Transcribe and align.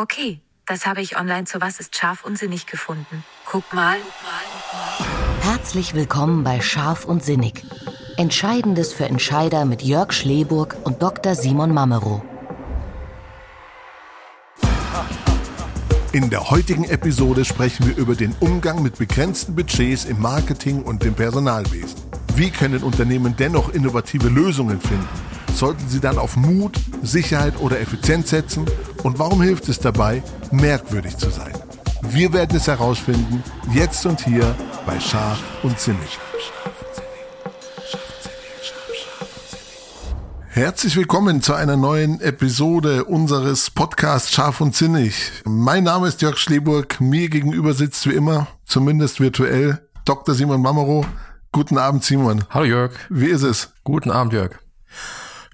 Okay, 0.00 0.40
das 0.64 0.86
habe 0.86 1.00
ich 1.00 1.18
online 1.18 1.42
zu 1.42 1.60
Was 1.60 1.80
ist 1.80 1.96
scharf 1.96 2.24
und 2.24 2.38
sinnig 2.38 2.66
gefunden. 2.66 3.24
Guck 3.44 3.74
mal. 3.74 3.96
Herzlich 5.40 5.92
willkommen 5.92 6.44
bei 6.44 6.60
Scharf 6.60 7.04
und 7.04 7.24
Sinnig. 7.24 7.64
Entscheidendes 8.16 8.92
für 8.92 9.06
Entscheider 9.06 9.64
mit 9.64 9.82
Jörg 9.82 10.12
Schleburg 10.12 10.76
und 10.84 11.02
Dr. 11.02 11.34
Simon 11.34 11.74
Mamero. 11.74 12.22
In 16.12 16.30
der 16.30 16.48
heutigen 16.48 16.84
Episode 16.84 17.44
sprechen 17.44 17.88
wir 17.88 17.96
über 17.96 18.14
den 18.14 18.36
Umgang 18.38 18.84
mit 18.84 18.98
begrenzten 18.98 19.56
Budgets 19.56 20.04
im 20.04 20.20
Marketing 20.20 20.84
und 20.84 21.02
dem 21.02 21.14
Personalwesen. 21.14 21.96
Wie 22.36 22.50
können 22.50 22.84
Unternehmen 22.84 23.34
dennoch 23.36 23.74
innovative 23.74 24.28
Lösungen 24.28 24.80
finden? 24.80 25.08
Sollten 25.54 25.88
sie 25.88 25.98
dann 25.98 26.18
auf 26.18 26.36
Mut, 26.36 26.78
Sicherheit 27.02 27.58
oder 27.58 27.80
Effizienz 27.80 28.30
setzen? 28.30 28.64
Und 29.02 29.18
warum 29.18 29.42
hilft 29.42 29.68
es 29.68 29.78
dabei, 29.78 30.22
merkwürdig 30.50 31.16
zu 31.16 31.30
sein? 31.30 31.52
Wir 32.02 32.32
werden 32.32 32.56
es 32.56 32.66
herausfinden, 32.66 33.42
jetzt 33.72 34.04
und 34.06 34.24
hier 34.24 34.54
bei 34.86 34.98
Scharf 34.98 35.40
und 35.62 35.78
Sinnig. 35.78 36.18
Herzlich 40.48 40.96
willkommen 40.96 41.40
zu 41.40 41.54
einer 41.54 41.76
neuen 41.76 42.20
Episode 42.20 43.04
unseres 43.04 43.70
Podcasts 43.70 44.32
Scharf 44.32 44.60
und 44.60 44.74
Sinnig. 44.74 45.30
Mein 45.44 45.84
Name 45.84 46.08
ist 46.08 46.20
Jörg 46.20 46.36
Schleburg. 46.36 47.00
Mir 47.00 47.28
gegenüber 47.28 47.74
sitzt 47.74 48.08
wie 48.08 48.14
immer, 48.14 48.48
zumindest 48.64 49.20
virtuell, 49.20 49.80
Dr. 50.04 50.34
Simon 50.34 50.60
Mamero. 50.60 51.06
Guten 51.52 51.78
Abend, 51.78 52.02
Simon. 52.02 52.44
Hallo 52.50 52.64
Jörg. 52.64 52.92
Wie 53.08 53.28
ist 53.28 53.42
es? 53.42 53.72
Guten 53.84 54.10
Abend, 54.10 54.32
Jörg. 54.32 54.58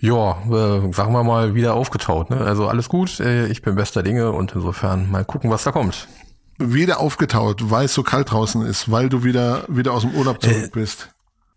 Ja, 0.05 0.37
äh, 0.51 0.93
sagen 0.93 1.15
wir 1.15 1.25
mal 1.25 1.55
wieder 1.55 1.73
aufgetaut. 1.73 2.29
Ne? 2.29 2.37
Also 2.37 2.69
alles 2.69 2.91
gut. 2.91 3.21
Äh, 3.21 3.47
ich 3.47 3.63
bin 3.63 3.75
bester 3.75 4.03
Dinge 4.03 4.33
und 4.33 4.55
insofern 4.55 5.11
mal 5.11 5.25
gucken, 5.25 5.49
was 5.49 5.65
da 5.65 5.73
kommt. 5.73 6.09
Wieder 6.59 7.01
aufgetaut, 7.01 7.71
weil 7.71 7.87
es 7.87 7.95
so 7.95 8.03
kalt 8.03 8.31
draußen 8.31 8.67
ist, 8.67 8.91
weil 8.91 9.09
du 9.09 9.25
wieder 9.25 9.65
wieder 9.67 9.95
aus 9.95 10.03
dem 10.03 10.15
Urlaub 10.15 10.43
zurück 10.43 10.67
äh, 10.67 10.69
bist. 10.71 11.09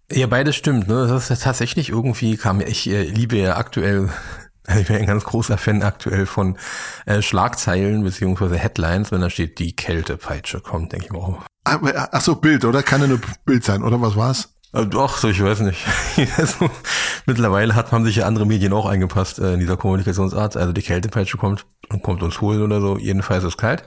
Ja, 0.09 0.27
beides 0.27 0.55
stimmt. 0.55 0.88
Ne? 0.88 1.08
Das 1.09 1.30
ist 1.30 1.44
tatsächlich 1.44 1.89
irgendwie 1.89 2.38
kam 2.38 2.61
ich 2.61 2.89
äh, 2.89 3.03
liebe 3.03 3.36
ja 3.36 3.58
aktuell 3.58 4.09
ich 4.80 4.88
bin 4.88 4.95
ein 4.95 5.08
ganz 5.08 5.25
großer 5.25 5.58
Fan 5.58 5.83
aktuell 5.83 6.25
von 6.25 6.58
äh, 7.05 7.21
Schlagzeilen 7.21 8.02
beziehungsweise 8.05 8.58
Headlines, 8.58 9.11
wenn 9.11 9.19
da 9.19 9.30
steht, 9.30 9.59
die 9.59 9.75
Kältepeitsche 9.75 10.61
kommt, 10.61 10.93
denke 10.93 11.08
ich 11.08 11.11
mal. 11.11 11.19
Oh. 11.19 11.38
Ach 11.66 12.21
so, 12.21 12.36
Bild, 12.36 12.64
oder? 12.64 12.81
Kann 12.81 13.02
ja 13.02 13.08
nur 13.08 13.19
Bild 13.43 13.66
sein, 13.66 13.83
oder 13.83 13.99
was 14.02 14.16
war's? 14.16 14.53
Äh, 14.73 14.85
doch, 14.85 15.17
so, 15.17 15.29
ich 15.29 15.41
weiß 15.41 15.61
nicht. 15.61 15.85
also, 16.37 16.69
mittlerweile 17.25 17.75
hat 17.75 17.91
man 17.91 18.03
sich 18.05 18.17
ja 18.17 18.25
andere 18.25 18.45
Medien 18.45 18.73
auch 18.73 18.85
eingepasst 18.85 19.39
äh, 19.39 19.53
in 19.53 19.59
dieser 19.59 19.77
Kommunikationsart. 19.77 20.57
Also 20.57 20.73
die 20.73 20.81
Kältepeitsche 20.81 21.37
kommt 21.37 21.65
und 21.89 22.03
kommt 22.03 22.23
uns 22.23 22.41
holen 22.41 22.61
oder 22.61 22.81
so. 22.81 22.97
Jedenfalls 22.97 23.43
ist 23.43 23.53
es 23.53 23.57
kalt. 23.57 23.83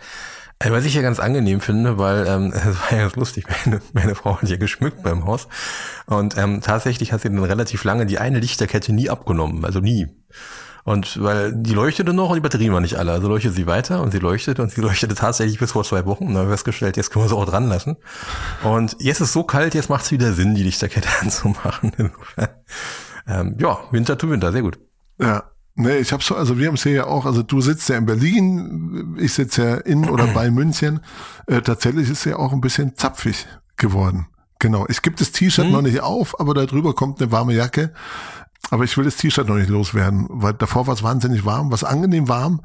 Äh, 0.63 0.71
was 0.73 0.85
ich 0.85 0.95
ja 0.95 1.03
ganz 1.03 1.19
angenehm 1.21 1.61
finde, 1.61 1.99
weil 1.99 2.27
ähm, 2.27 2.53
es 2.55 2.65
war 2.65 2.93
ja 2.93 2.99
ganz 2.99 3.17
lustig, 3.17 3.47
meine, 3.65 3.81
meine 3.93 4.15
Frau 4.15 4.41
hat 4.41 4.49
ja 4.49 4.57
geschmückt 4.57 5.03
beim 5.03 5.25
Haus 5.25 5.49
und 6.07 6.37
ähm, 6.37 6.61
tatsächlich 6.61 7.13
hat 7.13 7.23
sie 7.23 7.31
dann 7.31 7.43
relativ 7.43 7.83
lange 7.85 8.07
die 8.07 8.19
eine 8.19 8.39
Lichterkette 8.41 8.93
nie 8.93 9.09
abgenommen, 9.09 9.65
also 9.65 9.81
nie. 9.81 10.09
Und 10.85 11.23
weil 11.23 11.53
die 11.55 11.75
leuchtete 11.75 12.13
noch 12.13 12.31
und 12.31 12.37
die 12.37 12.41
Batterien 12.41 12.73
waren 12.73 12.83
nicht 12.83 12.97
alle. 12.97 13.13
Also 13.13 13.29
leuchtete 13.29 13.55
sie 13.55 13.67
weiter 13.67 14.03
und 14.03 14.13
sie 14.13 14.19
leuchtete 14.19 14.63
und 14.63 14.71
sie 14.73 14.81
leuchtete 14.81 15.15
tatsächlich 15.15 15.59
bis 15.59 15.73
vor 15.73 15.85
zwei 15.85 16.07
Wochen. 16.07 16.25
Und 16.25 16.35
dann 16.35 16.43
haben 16.43 16.49
wir 16.49 16.55
festgestellt, 16.55 16.97
jetzt 16.97 17.11
können 17.11 17.25
wir 17.25 17.29
sie 17.29 17.37
auch 17.37 17.45
dran 17.45 17.69
lassen. 17.69 17.97
Und 18.65 18.97
jetzt 18.99 19.21
ist 19.21 19.29
es 19.29 19.33
so 19.33 19.45
kalt, 19.45 19.75
jetzt 19.75 19.91
macht 19.91 20.05
es 20.05 20.11
wieder 20.11 20.33
Sinn, 20.33 20.55
die 20.55 20.63
Lichterkette 20.63 21.09
anzumachen. 21.21 21.93
ähm, 23.29 23.57
ja, 23.59 23.79
Winter 23.91 24.19
zu 24.19 24.31
Winter, 24.31 24.53
sehr 24.53 24.63
gut. 24.63 24.79
Ja. 25.19 25.45
Nee, 25.77 25.99
ich 25.99 26.13
habe 26.13 26.23
so, 26.23 26.35
also 26.35 26.59
wir 26.59 26.67
haben 26.67 26.75
es 26.75 26.83
hier 26.83 26.93
ja 26.93 27.07
auch, 27.07 27.25
also 27.25 27.43
du 27.43 27.61
sitzt 27.61 27.89
ja 27.89 27.97
in 27.97 28.05
Berlin, 28.05 29.17
ich 29.19 29.33
sitze 29.33 29.63
ja 29.63 29.75
in 29.77 30.09
oder 30.11 30.27
bei 30.27 30.51
München. 30.51 31.01
Äh, 31.47 31.63
tatsächlich 31.63 32.11
ist 32.11 32.19
es 32.19 32.25
ja 32.25 32.37
auch 32.37 32.53
ein 32.53 32.61
bisschen 32.61 32.97
zapfig 32.97 33.47
geworden. 33.77 34.27
Genau. 34.59 34.85
Ich 34.89 35.01
gebe 35.01 35.17
das 35.17 35.33
T-Shirt 35.33 35.65
hm. 35.65 35.73
noch 35.73 35.83
nicht 35.83 36.01
auf, 36.01 36.39
aber 36.39 36.53
da 36.55 36.67
drüber 36.67 36.95
kommt 36.95 37.21
eine 37.21 37.33
warme 37.33 37.55
Jacke. 37.55 37.93
Aber 38.69 38.85
ich 38.85 38.97
will 38.97 39.05
das 39.05 39.17
T-Shirt 39.17 39.49
noch 39.49 39.57
nicht 39.57 39.71
loswerden, 39.71 40.27
weil 40.29 40.53
davor 40.53 40.87
war 40.87 40.95
es 40.95 41.03
wahnsinnig 41.03 41.45
warm, 41.45 41.73
was 41.73 41.83
angenehm 41.83 42.29
warm, 42.29 42.61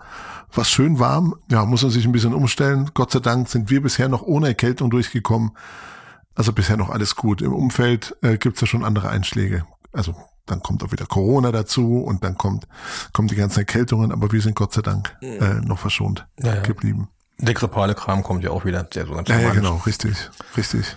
was 0.53 0.69
schön 0.69 0.99
warm. 0.99 1.35
Ja, 1.49 1.65
muss 1.65 1.81
man 1.81 1.91
sich 1.91 2.05
ein 2.05 2.11
bisschen 2.11 2.33
umstellen. 2.33 2.91
Gott 2.93 3.11
sei 3.11 3.19
Dank 3.19 3.49
sind 3.49 3.69
wir 3.69 3.81
bisher 3.81 4.09
noch 4.09 4.21
ohne 4.21 4.47
Erkältung 4.47 4.89
durchgekommen. 4.89 5.51
Also 6.35 6.51
bisher 6.51 6.77
noch 6.77 6.89
alles 6.89 7.15
gut. 7.15 7.41
Im 7.41 7.53
Umfeld 7.53 8.15
äh, 8.21 8.37
gibt 8.37 8.57
es 8.57 8.61
ja 8.61 8.67
schon 8.67 8.83
andere 8.83 9.09
Einschläge. 9.09 9.65
Also 9.93 10.15
dann 10.45 10.61
kommt 10.61 10.83
auch 10.83 10.91
wieder 10.91 11.05
Corona 11.05 11.51
dazu 11.51 12.03
und 12.03 12.23
dann 12.23 12.37
kommt, 12.37 12.67
kommen 13.13 13.27
die 13.27 13.35
ganzen 13.35 13.59
Erkältungen, 13.59 14.11
aber 14.11 14.31
wir 14.31 14.41
sind 14.41 14.55
Gott 14.55 14.73
sei 14.73 14.81
Dank 14.81 15.15
äh, 15.21 15.55
noch 15.61 15.79
verschont 15.79 16.27
ja, 16.39 16.55
ja. 16.55 16.61
geblieben. 16.61 17.09
Der 17.39 17.53
grippale 17.53 17.95
Kram 17.95 18.23
kommt 18.23 18.43
ja 18.43 18.51
auch 18.51 18.63
wieder, 18.63 18.83
der 18.83 19.07
so 19.07 19.13
ganz 19.13 19.27
ja, 19.27 19.39
ja, 19.39 19.51
genau, 19.51 19.77
richtig, 19.85 20.29
richtig. 20.55 20.95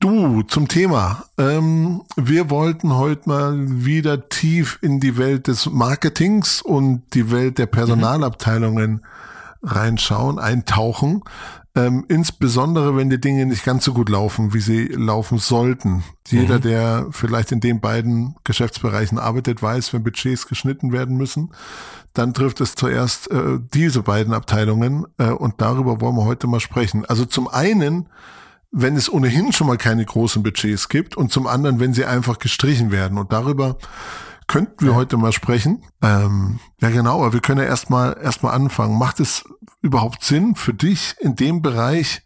Du, 0.00 0.40
zum 0.44 0.66
Thema. 0.66 1.26
Ähm, 1.36 2.00
wir 2.16 2.48
wollten 2.48 2.96
heute 2.96 3.28
mal 3.28 3.54
wieder 3.84 4.30
tief 4.30 4.78
in 4.80 4.98
die 4.98 5.18
Welt 5.18 5.46
des 5.46 5.68
Marketings 5.68 6.62
und 6.62 7.02
die 7.12 7.30
Welt 7.30 7.58
der 7.58 7.66
Personalabteilungen 7.66 9.04
reinschauen, 9.62 10.38
eintauchen. 10.38 11.22
Ähm, 11.74 12.06
insbesondere, 12.08 12.96
wenn 12.96 13.10
die 13.10 13.20
Dinge 13.20 13.44
nicht 13.44 13.62
ganz 13.62 13.84
so 13.84 13.92
gut 13.92 14.08
laufen, 14.08 14.54
wie 14.54 14.60
sie 14.60 14.86
laufen 14.86 15.36
sollten. 15.36 16.02
Jeder, 16.28 16.56
mhm. 16.56 16.62
der 16.62 17.06
vielleicht 17.10 17.52
in 17.52 17.60
den 17.60 17.82
beiden 17.82 18.36
Geschäftsbereichen 18.42 19.18
arbeitet, 19.18 19.62
weiß, 19.62 19.92
wenn 19.92 20.02
Budgets 20.02 20.48
geschnitten 20.48 20.92
werden 20.92 21.18
müssen, 21.18 21.50
dann 22.14 22.32
trifft 22.32 22.62
es 22.62 22.74
zuerst 22.74 23.30
äh, 23.30 23.58
diese 23.74 24.00
beiden 24.02 24.32
Abteilungen 24.32 25.06
äh, 25.18 25.28
und 25.28 25.60
darüber 25.60 26.00
wollen 26.00 26.16
wir 26.16 26.24
heute 26.24 26.46
mal 26.46 26.58
sprechen. 26.58 27.04
Also 27.04 27.26
zum 27.26 27.48
einen 27.48 28.08
wenn 28.70 28.96
es 28.96 29.12
ohnehin 29.12 29.52
schon 29.52 29.66
mal 29.66 29.76
keine 29.76 30.04
großen 30.04 30.42
Budgets 30.42 30.88
gibt 30.88 31.16
und 31.16 31.32
zum 31.32 31.46
anderen, 31.46 31.80
wenn 31.80 31.92
sie 31.92 32.04
einfach 32.04 32.38
gestrichen 32.38 32.90
werden. 32.90 33.18
Und 33.18 33.32
darüber 33.32 33.76
könnten 34.46 34.84
wir 34.84 34.92
ja. 34.92 34.96
heute 34.96 35.16
mal 35.16 35.32
sprechen. 35.32 35.84
Ähm, 36.02 36.60
ja, 36.80 36.90
genau, 36.90 37.20
aber 37.20 37.32
wir 37.32 37.40
können 37.40 37.60
ja 37.60 37.66
erstmal 37.66 38.18
erstmal 38.22 38.54
anfangen. 38.54 38.98
Macht 38.98 39.20
es 39.20 39.44
überhaupt 39.82 40.24
Sinn 40.24 40.54
für 40.54 40.74
dich 40.74 41.16
in 41.20 41.36
dem 41.36 41.62
Bereich 41.62 42.22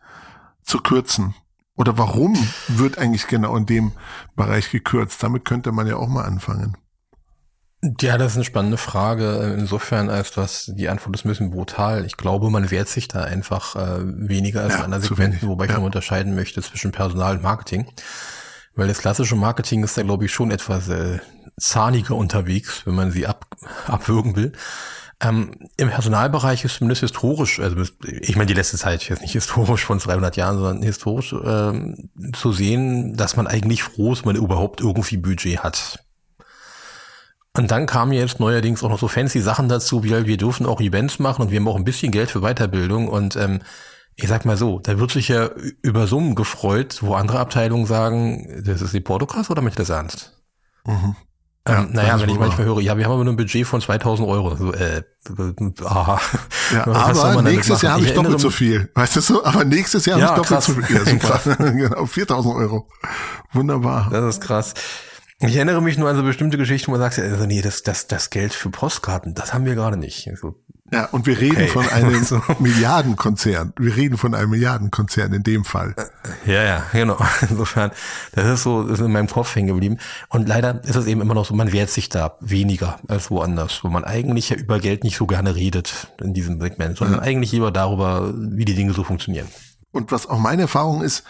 zu 0.62 0.78
kürzen? 0.78 1.34
Oder 1.76 1.98
warum 1.98 2.36
wird 2.68 2.98
eigentlich 2.98 3.26
genau 3.26 3.56
in 3.56 3.66
dem 3.66 3.92
Bereich 4.36 4.70
gekürzt? 4.70 5.22
Damit 5.22 5.44
könnte 5.44 5.72
man 5.72 5.86
ja 5.86 5.96
auch 5.96 6.08
mal 6.08 6.24
anfangen. 6.24 6.76
Ja, 8.00 8.16
das 8.16 8.32
ist 8.32 8.36
eine 8.36 8.44
spannende 8.44 8.76
Frage. 8.78 9.54
Insofern, 9.58 10.08
als 10.08 10.30
das 10.30 10.72
die 10.74 10.88
Antwort 10.88 11.16
ist 11.16 11.24
ein 11.24 11.28
bisschen 11.28 11.50
brutal. 11.50 12.06
Ich 12.06 12.16
glaube, 12.16 12.48
man 12.48 12.70
wehrt 12.70 12.88
sich 12.88 13.08
da 13.08 13.22
einfach 13.22 13.76
äh, 13.76 14.00
weniger 14.02 14.62
als 14.62 14.72
ja, 14.72 14.78
in 14.78 14.84
anderen 14.84 15.02
Segmenten, 15.02 15.48
wobei 15.48 15.66
ja. 15.66 15.72
ich 15.72 15.76
noch 15.76 15.84
unterscheiden 15.84 16.34
möchte 16.34 16.62
zwischen 16.62 16.92
Personal 16.92 17.36
und 17.36 17.42
Marketing. 17.42 17.86
Weil 18.74 18.88
das 18.88 18.98
klassische 18.98 19.36
Marketing 19.36 19.84
ist 19.84 19.98
da, 19.98 20.02
glaube 20.02 20.24
ich, 20.24 20.32
schon 20.32 20.50
etwas 20.50 20.88
äh, 20.88 21.18
zahniger 21.58 22.16
unterwegs, 22.16 22.82
wenn 22.86 22.94
man 22.94 23.10
sie 23.10 23.26
ab, 23.26 23.46
abwürgen 23.86 24.34
will. 24.34 24.52
Ähm, 25.20 25.68
Im 25.76 25.90
Personalbereich 25.90 26.64
ist 26.64 26.76
zumindest 26.76 27.02
historisch, 27.02 27.60
also 27.60 27.76
ich 28.02 28.36
meine 28.36 28.46
die 28.46 28.54
letzte 28.54 28.76
Zeit, 28.76 29.08
jetzt 29.08 29.22
nicht 29.22 29.32
historisch 29.32 29.84
von 29.84 29.98
300 29.98 30.36
Jahren, 30.36 30.56
sondern 30.58 30.82
historisch 30.82 31.34
ähm, 31.44 32.10
zu 32.34 32.52
sehen, 32.52 33.14
dass 33.16 33.36
man 33.36 33.46
eigentlich 33.46 33.82
froh 33.82 34.12
ist, 34.12 34.24
wenn 34.24 34.34
man 34.34 34.42
überhaupt 34.42 34.80
irgendwie 34.80 35.16
Budget 35.16 35.62
hat. 35.62 36.04
Und 37.56 37.70
dann 37.70 37.86
kamen 37.86 38.12
jetzt 38.12 38.40
neuerdings 38.40 38.82
auch 38.82 38.88
noch 38.88 38.98
so 38.98 39.06
fancy 39.06 39.40
Sachen 39.40 39.68
dazu, 39.68 40.02
wie 40.02 40.12
halt, 40.12 40.26
wir 40.26 40.36
dürfen 40.36 40.66
auch 40.66 40.80
Events 40.80 41.20
machen 41.20 41.42
und 41.42 41.50
wir 41.52 41.60
haben 41.60 41.68
auch 41.68 41.76
ein 41.76 41.84
bisschen 41.84 42.10
Geld 42.10 42.30
für 42.30 42.40
Weiterbildung 42.40 43.08
und 43.08 43.36
ähm, 43.36 43.60
ich 44.16 44.28
sag 44.28 44.44
mal 44.44 44.56
so, 44.56 44.80
da 44.80 44.98
wird 44.98 45.12
sich 45.12 45.28
ja 45.28 45.50
über 45.82 46.06
Summen 46.06 46.34
gefreut, 46.34 46.98
wo 47.00 47.14
andere 47.14 47.38
Abteilungen 47.38 47.86
sagen, 47.86 48.62
das 48.64 48.82
ist 48.82 48.92
die 48.92 49.00
Portokasse 49.00 49.52
oder 49.52 49.62
möchte 49.62 49.78
das 49.78 49.90
ernst? 49.90 50.32
Mhm. 50.84 51.16
Ähm, 51.66 51.74
ja, 51.74 51.86
naja, 51.90 52.20
wenn 52.20 52.28
ich 52.28 52.38
manchmal 52.38 52.66
höre, 52.66 52.80
ja, 52.80 52.98
wir 52.98 53.04
haben 53.04 53.12
aber 53.12 53.24
nur 53.24 53.32
ein 53.32 53.36
Budget 53.38 53.66
von 53.66 53.80
2000 53.80 54.28
Euro. 54.28 54.54
So, 54.54 54.74
äh, 54.74 55.02
aha. 55.84 56.20
Ja, 56.72 56.86
aber 56.86 57.40
nächstes 57.40 57.80
Jahr 57.80 57.94
habe 57.94 58.04
ich 58.04 58.12
doppelt 58.12 58.38
so 58.38 58.50
viel. 58.50 58.90
Weißt 58.94 59.16
du 59.16 59.20
so? 59.20 59.44
Aber 59.44 59.64
nächstes 59.64 60.04
Jahr 60.04 60.18
ja, 60.18 60.26
habe 60.26 60.42
ich 60.42 60.48
doppelt 60.48 60.64
krass. 60.64 60.66
so 60.66 60.74
viel. 60.74 60.96
Ja, 60.96 61.04
super. 61.06 61.56
genau, 61.72 62.04
4000 62.04 62.54
Euro. 62.54 62.88
Wunderbar. 63.52 64.08
Das 64.10 64.36
ist 64.36 64.40
krass. 64.42 64.74
Ich 65.40 65.56
erinnere 65.56 65.82
mich 65.82 65.98
nur 65.98 66.08
an 66.08 66.16
so 66.16 66.22
bestimmte 66.22 66.56
Geschichten, 66.56 66.88
wo 66.88 66.92
man 66.92 67.00
sagt, 67.00 67.18
also 67.18 67.44
nee, 67.44 67.60
das, 67.60 67.82
das, 67.82 68.06
das 68.06 68.30
Geld 68.30 68.52
für 68.52 68.70
Postkarten, 68.70 69.34
das 69.34 69.52
haben 69.52 69.66
wir 69.66 69.74
gerade 69.74 69.96
nicht. 69.96 70.28
Also, 70.28 70.54
ja, 70.92 71.06
und 71.06 71.26
wir 71.26 71.38
reden 71.38 71.56
okay. 71.56 71.66
von 71.68 71.88
einem 71.88 72.22
so. 72.24 72.40
Milliardenkonzern. 72.60 73.72
Wir 73.76 73.96
reden 73.96 74.16
von 74.16 74.34
einem 74.34 74.50
Milliardenkonzern 74.50 75.32
in 75.32 75.42
dem 75.42 75.64
Fall. 75.64 75.96
Ja, 76.46 76.62
ja, 76.62 76.86
genau. 76.92 77.18
Insofern, 77.50 77.90
das 78.32 78.46
ist 78.46 78.62
so, 78.62 78.86
ist 78.86 79.00
in 79.00 79.10
meinem 79.10 79.26
Kopf 79.26 79.54
hängen 79.56 79.68
geblieben. 79.68 79.98
Und 80.28 80.48
leider 80.48 80.82
ist 80.84 80.94
es 80.94 81.06
eben 81.06 81.20
immer 81.20 81.34
noch 81.34 81.46
so, 81.46 81.54
man 81.54 81.72
wehrt 81.72 81.90
sich 81.90 82.08
da 82.08 82.38
weniger 82.40 83.00
als 83.08 83.30
woanders, 83.30 83.82
wo 83.82 83.88
man 83.88 84.04
eigentlich 84.04 84.50
ja 84.50 84.56
über 84.56 84.78
Geld 84.78 85.02
nicht 85.02 85.16
so 85.16 85.26
gerne 85.26 85.56
redet 85.56 86.12
in 86.20 86.32
diesem 86.32 86.60
Segment, 86.60 86.96
sondern 86.96 87.18
ja. 87.18 87.22
eigentlich 87.22 87.50
lieber 87.50 87.72
darüber, 87.72 88.32
wie 88.36 88.64
die 88.64 88.76
Dinge 88.76 88.92
so 88.92 89.02
funktionieren. 89.02 89.48
Und 89.90 90.12
was 90.12 90.28
auch 90.28 90.38
meine 90.38 90.62
Erfahrung 90.62 91.02
ist, 91.02 91.24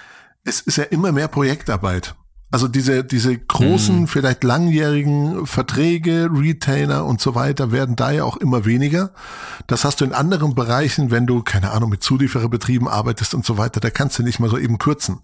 es 0.45 0.61
ist 0.61 0.77
ja 0.77 0.85
immer 0.85 1.11
mehr 1.11 1.29
Projektarbeit. 1.29 2.15
Also 2.55 2.69
diese, 2.69 3.03
diese 3.03 3.37
großen, 3.37 4.03
mhm. 4.03 4.07
vielleicht 4.07 4.45
langjährigen 4.45 5.45
Verträge, 5.45 6.31
Retainer 6.33 7.05
und 7.05 7.21
so 7.21 7.35
weiter 7.35 7.73
werden 7.73 7.97
da 7.97 8.13
ja 8.13 8.23
auch 8.23 8.37
immer 8.37 8.65
weniger. 8.65 9.11
Das 9.67 9.85
hast 9.85 10.01
du 10.01 10.05
in 10.05 10.13
anderen 10.13 10.55
Bereichen, 10.55 11.11
wenn 11.11 11.27
du, 11.27 11.43
keine 11.43 11.73
Ahnung, 11.73 11.91
mit 11.91 12.05
Zuliefererbetrieben 12.05 12.87
arbeitest 12.87 13.35
und 13.35 13.45
so 13.45 13.59
weiter, 13.59 13.81
da 13.81 13.91
kannst 13.91 14.21
du 14.21 14.23
nicht 14.23 14.39
mal 14.39 14.49
so 14.49 14.57
eben 14.57 14.79
kürzen. 14.79 15.23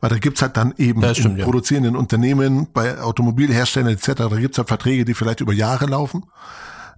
Weil 0.00 0.10
da 0.10 0.18
gibt's 0.18 0.42
halt 0.42 0.56
dann 0.56 0.74
eben 0.76 1.02
ja, 1.02 1.14
stimmt, 1.14 1.38
in 1.38 1.44
produzierenden 1.44 1.94
ja. 1.94 2.00
Unternehmen, 2.00 2.66
bei 2.74 3.00
Automobilherstellern 3.00 3.92
etc., 3.92 4.14
da 4.16 4.28
gibt's 4.30 4.58
halt 4.58 4.66
Verträge, 4.66 5.04
die 5.04 5.14
vielleicht 5.14 5.40
über 5.40 5.52
Jahre 5.52 5.86
laufen. 5.86 6.24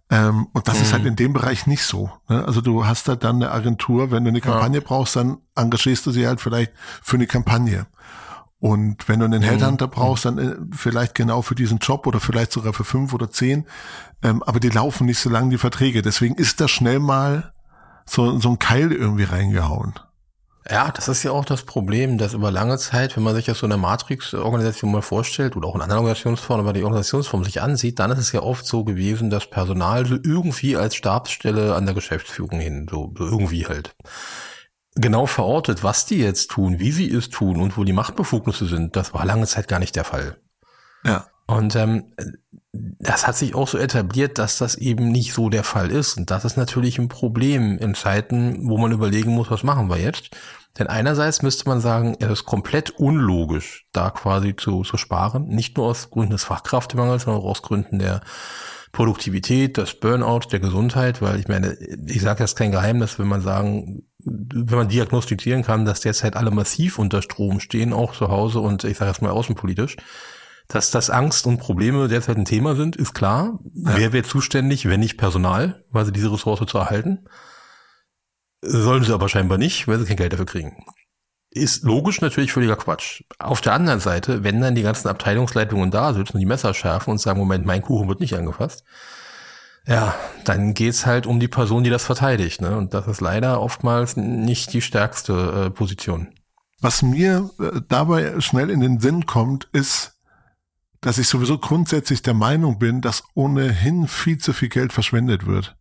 Ähm, 0.08 0.46
und 0.54 0.66
das 0.66 0.76
mhm. 0.76 0.82
ist 0.82 0.92
halt 0.94 1.02
mhm. 1.02 1.08
in 1.08 1.16
dem 1.16 1.32
Bereich 1.34 1.66
nicht 1.66 1.82
so. 1.82 2.10
Ne? 2.30 2.42
Also 2.42 2.62
du 2.62 2.86
hast 2.86 3.06
halt 3.08 3.22
dann 3.22 3.36
eine 3.36 3.50
Agentur, 3.50 4.10
wenn 4.10 4.24
du 4.24 4.30
eine 4.30 4.40
Kampagne 4.40 4.78
ja. 4.78 4.84
brauchst, 4.86 5.16
dann 5.16 5.42
engagierst 5.54 6.06
du 6.06 6.10
sie 6.10 6.26
halt 6.26 6.40
vielleicht 6.40 6.72
für 7.02 7.16
eine 7.16 7.26
Kampagne. 7.26 7.86
Und 8.64 9.10
wenn 9.10 9.18
du 9.18 9.26
einen 9.26 9.42
mhm. 9.42 9.46
Headhunter 9.46 9.88
brauchst, 9.88 10.24
dann 10.24 10.38
äh, 10.38 10.56
vielleicht 10.74 11.14
genau 11.14 11.42
für 11.42 11.54
diesen 11.54 11.80
Job 11.80 12.06
oder 12.06 12.18
vielleicht 12.18 12.50
sogar 12.50 12.72
für 12.72 12.82
fünf 12.82 13.12
oder 13.12 13.30
zehn. 13.30 13.66
Ähm, 14.22 14.42
aber 14.42 14.58
die 14.58 14.70
laufen 14.70 15.04
nicht 15.04 15.18
so 15.18 15.28
lange, 15.28 15.50
die 15.50 15.58
Verträge. 15.58 16.00
Deswegen 16.00 16.36
ist 16.36 16.62
da 16.62 16.66
schnell 16.66 16.98
mal 16.98 17.52
so, 18.06 18.38
so 18.38 18.48
ein 18.48 18.58
Keil 18.58 18.90
irgendwie 18.90 19.24
reingehauen. 19.24 19.92
Ja, 20.70 20.90
das 20.90 21.08
ist 21.08 21.22
ja 21.24 21.32
auch 21.32 21.44
das 21.44 21.64
Problem, 21.64 22.16
dass 22.16 22.32
über 22.32 22.50
lange 22.50 22.78
Zeit, 22.78 23.14
wenn 23.18 23.22
man 23.22 23.34
sich 23.34 23.44
das 23.44 23.58
so 23.58 23.66
eine 23.66 23.76
Matrix-Organisation 23.76 24.90
mal 24.90 25.02
vorstellt 25.02 25.56
oder 25.56 25.68
auch 25.68 25.74
in 25.74 25.82
anderen 25.82 25.98
Organisationsformen, 25.98 26.64
aber 26.64 26.72
die 26.72 26.84
Organisationsform 26.84 27.44
sich 27.44 27.60
ansieht, 27.60 27.98
dann 27.98 28.12
ist 28.12 28.18
es 28.18 28.32
ja 28.32 28.40
oft 28.40 28.64
so 28.64 28.82
gewesen, 28.82 29.28
dass 29.28 29.50
Personal 29.50 30.06
so 30.06 30.14
irgendwie 30.14 30.74
als 30.78 30.94
Stabsstelle 30.94 31.74
an 31.74 31.84
der 31.84 31.94
Geschäftsführung 31.94 32.60
hin, 32.60 32.86
so, 32.90 33.12
so 33.14 33.26
irgendwie 33.26 33.66
halt 33.66 33.94
genau 34.94 35.26
verortet, 35.26 35.82
was 35.82 36.06
die 36.06 36.18
jetzt 36.18 36.50
tun, 36.50 36.78
wie 36.78 36.92
sie 36.92 37.10
es 37.10 37.28
tun 37.30 37.60
und 37.60 37.76
wo 37.76 37.84
die 37.84 37.92
Machtbefugnisse 37.92 38.66
sind, 38.66 38.96
das 38.96 39.12
war 39.12 39.24
lange 39.24 39.46
Zeit 39.46 39.68
gar 39.68 39.78
nicht 39.78 39.96
der 39.96 40.04
Fall. 40.04 40.36
Ja. 41.04 41.26
Und 41.46 41.76
ähm, 41.76 42.04
das 42.72 43.26
hat 43.26 43.36
sich 43.36 43.54
auch 43.54 43.68
so 43.68 43.78
etabliert, 43.78 44.38
dass 44.38 44.58
das 44.58 44.76
eben 44.76 45.10
nicht 45.10 45.34
so 45.34 45.50
der 45.50 45.64
Fall 45.64 45.90
ist. 45.90 46.16
Und 46.16 46.30
das 46.30 46.44
ist 46.44 46.56
natürlich 46.56 46.98
ein 46.98 47.08
Problem 47.08 47.78
in 47.78 47.94
Zeiten, 47.94 48.68
wo 48.68 48.78
man 48.78 48.92
überlegen 48.92 49.32
muss, 49.32 49.50
was 49.50 49.62
machen 49.62 49.88
wir 49.88 49.98
jetzt. 49.98 50.30
Denn 50.78 50.88
einerseits 50.88 51.42
müsste 51.42 51.68
man 51.68 51.80
sagen, 51.80 52.16
es 52.18 52.30
ist 52.30 52.44
komplett 52.46 52.90
unlogisch, 52.90 53.86
da 53.92 54.10
quasi 54.10 54.56
zu, 54.56 54.82
zu 54.82 54.96
sparen. 54.96 55.46
Nicht 55.48 55.76
nur 55.76 55.86
aus 55.86 56.10
Gründen 56.10 56.32
des 56.32 56.44
Fachkraftmangels, 56.44 57.24
sondern 57.24 57.42
auch 57.42 57.50
aus 57.50 57.62
Gründen 57.62 57.98
der 58.00 58.22
Produktivität, 58.90 59.76
des 59.76 59.94
Burnout, 60.00 60.48
der 60.50 60.60
Gesundheit, 60.60 61.20
weil 61.20 61.38
ich 61.38 61.48
meine, 61.48 61.76
ich 62.06 62.22
sage 62.22 62.42
jetzt 62.42 62.56
kein 62.56 62.72
Geheimnis, 62.72 63.18
wenn 63.18 63.28
man 63.28 63.42
sagen, 63.42 64.02
wenn 64.24 64.78
man 64.78 64.88
diagnostizieren 64.88 65.62
kann, 65.62 65.84
dass 65.84 66.00
derzeit 66.00 66.36
alle 66.36 66.50
massiv 66.50 66.98
unter 66.98 67.22
Strom 67.22 67.60
stehen, 67.60 67.92
auch 67.92 68.14
zu 68.14 68.28
Hause 68.28 68.60
und 68.60 68.84
ich 68.84 68.96
sage 68.96 69.10
jetzt 69.10 69.22
mal 69.22 69.30
außenpolitisch, 69.30 69.96
dass 70.68 70.90
das 70.90 71.10
Angst 71.10 71.46
und 71.46 71.58
Probleme 71.58 72.08
derzeit 72.08 72.36
ein 72.36 72.46
Thema 72.46 72.74
sind, 72.74 72.96
ist 72.96 73.14
klar. 73.14 73.58
Ja. 73.74 73.96
Wer 73.96 74.12
wäre 74.12 74.24
zuständig, 74.24 74.88
wenn 74.88 75.00
nicht 75.00 75.18
Personal, 75.18 75.84
weil 75.90 76.06
sie 76.06 76.12
diese 76.12 76.32
Ressource 76.32 76.64
zu 76.66 76.78
erhalten? 76.78 77.26
Sollen 78.62 79.04
sie 79.04 79.12
aber 79.12 79.28
scheinbar 79.28 79.58
nicht, 79.58 79.86
weil 79.88 79.98
sie 79.98 80.06
kein 80.06 80.16
Geld 80.16 80.32
dafür 80.32 80.46
kriegen. 80.46 80.84
Ist 81.50 81.84
logisch 81.84 82.20
natürlich 82.20 82.52
völliger 82.52 82.76
Quatsch. 82.76 83.22
Auf 83.38 83.60
der 83.60 83.74
anderen 83.74 84.00
Seite, 84.00 84.42
wenn 84.42 84.60
dann 84.60 84.74
die 84.74 84.82
ganzen 84.82 85.08
Abteilungsleitungen 85.08 85.90
da 85.90 86.14
sitzen 86.14 86.34
und 86.34 86.40
die 86.40 86.46
Messer 86.46 86.72
schärfen 86.72 87.12
und 87.12 87.18
sagen, 87.18 87.38
Moment, 87.38 87.66
mein 87.66 87.82
Kuchen 87.82 88.08
wird 88.08 88.20
nicht 88.20 88.34
angefasst, 88.34 88.84
ja, 89.86 90.14
dann 90.44 90.74
geht's 90.74 91.04
halt 91.04 91.26
um 91.26 91.40
die 91.40 91.48
Person, 91.48 91.84
die 91.84 91.90
das 91.90 92.04
verteidigt. 92.04 92.60
Ne? 92.60 92.76
Und 92.76 92.94
das 92.94 93.06
ist 93.06 93.20
leider 93.20 93.60
oftmals 93.60 94.16
nicht 94.16 94.72
die 94.72 94.80
stärkste 94.80 95.66
äh, 95.66 95.70
Position. 95.70 96.28
Was 96.80 97.02
mir 97.02 97.50
äh, 97.60 97.80
dabei 97.88 98.40
schnell 98.40 98.70
in 98.70 98.80
den 98.80 99.00
Sinn 99.00 99.26
kommt, 99.26 99.68
ist, 99.72 100.18
dass 101.00 101.18
ich 101.18 101.28
sowieso 101.28 101.58
grundsätzlich 101.58 102.22
der 102.22 102.34
Meinung 102.34 102.78
bin, 102.78 103.02
dass 103.02 103.24
ohnehin 103.34 104.08
viel 104.08 104.38
zu 104.38 104.54
viel 104.54 104.70
Geld 104.70 104.92
verschwendet 104.92 105.46
wird. 105.46 105.76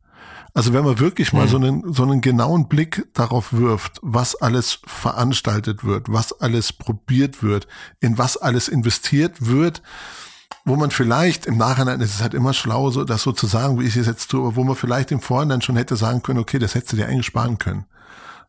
Also 0.53 0.73
wenn 0.73 0.83
man 0.83 0.99
wirklich 0.99 1.33
mal 1.33 1.43
hm. 1.43 1.49
so 1.49 1.57
einen, 1.57 1.93
so 1.93 2.03
einen 2.03 2.21
genauen 2.21 2.67
Blick 2.67 3.07
darauf 3.13 3.53
wirft, 3.53 3.99
was 4.03 4.35
alles 4.35 4.79
veranstaltet 4.85 5.83
wird, 5.83 6.11
was 6.11 6.41
alles 6.41 6.73
probiert 6.73 7.41
wird, 7.41 7.67
in 8.01 8.17
was 8.17 8.37
alles 8.37 8.67
investiert 8.67 9.47
wird, 9.47 9.81
wo 10.65 10.75
man 10.75 10.91
vielleicht 10.91 11.45
im 11.45 11.57
Nachhinein 11.57 11.99
ist 12.01 12.15
es 12.15 12.21
halt 12.21 12.33
immer 12.33 12.53
schlau, 12.53 12.89
so 12.89 13.03
das 13.03 13.23
so 13.23 13.31
zu 13.31 13.47
sagen, 13.47 13.79
wie 13.79 13.85
ich 13.85 13.95
es 13.95 14.07
jetzt 14.07 14.29
tue, 14.29 14.45
aber 14.45 14.55
wo 14.55 14.63
man 14.63 14.75
vielleicht 14.75 15.11
im 15.11 15.19
Vorhinein 15.19 15.61
schon 15.61 15.75
hätte 15.75 15.95
sagen 15.95 16.23
können, 16.23 16.39
okay, 16.39 16.59
das 16.59 16.75
hättest 16.75 16.93
du 16.93 16.97
dir 16.97 17.07
eigentlich 17.07 17.25
sparen 17.25 17.57
können. 17.57 17.85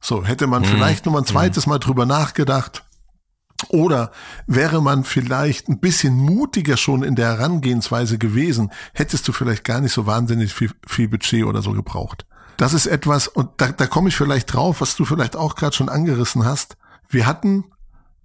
So, 0.01 0.25
hätte 0.25 0.47
man 0.47 0.63
hm. 0.63 0.71
vielleicht 0.71 1.07
noch 1.07 1.13
mal 1.13 1.21
ein 1.21 1.27
zweites 1.27 1.65
hm. 1.65 1.71
Mal 1.71 1.79
drüber 1.79 2.07
nachgedacht, 2.07 2.85
oder 3.69 4.11
wäre 4.47 4.83
man 4.83 5.05
vielleicht 5.05 5.69
ein 5.69 5.79
bisschen 5.79 6.15
mutiger 6.15 6.77
schon 6.77 7.03
in 7.03 7.15
der 7.15 7.39
Herangehensweise 7.39 8.19
gewesen, 8.19 8.71
hättest 8.93 9.27
du 9.27 9.33
vielleicht 9.33 9.65
gar 9.65 9.81
nicht 9.81 9.93
so 9.93 10.07
wahnsinnig 10.07 10.53
viel, 10.53 10.71
viel 10.87 11.09
Budget 11.09 11.45
oder 11.45 11.63
so 11.63 11.73
gebraucht. 11.73 12.27
Das 12.57 12.75
ist 12.75 12.87
etwas, 12.87 13.27
und 13.29 13.51
da, 13.57 13.73
da 13.73 13.87
komme 13.87 14.09
ich 14.09 14.17
vielleicht 14.17 14.53
drauf, 14.53 14.81
was 14.81 14.97
du 14.97 15.05
vielleicht 15.05 15.37
auch 15.37 15.57
gerade 15.57 15.75
schon 15.75 15.89
angerissen 15.89 16.45
hast. 16.45 16.77
Wir 17.09 17.27
hatten, 17.27 17.65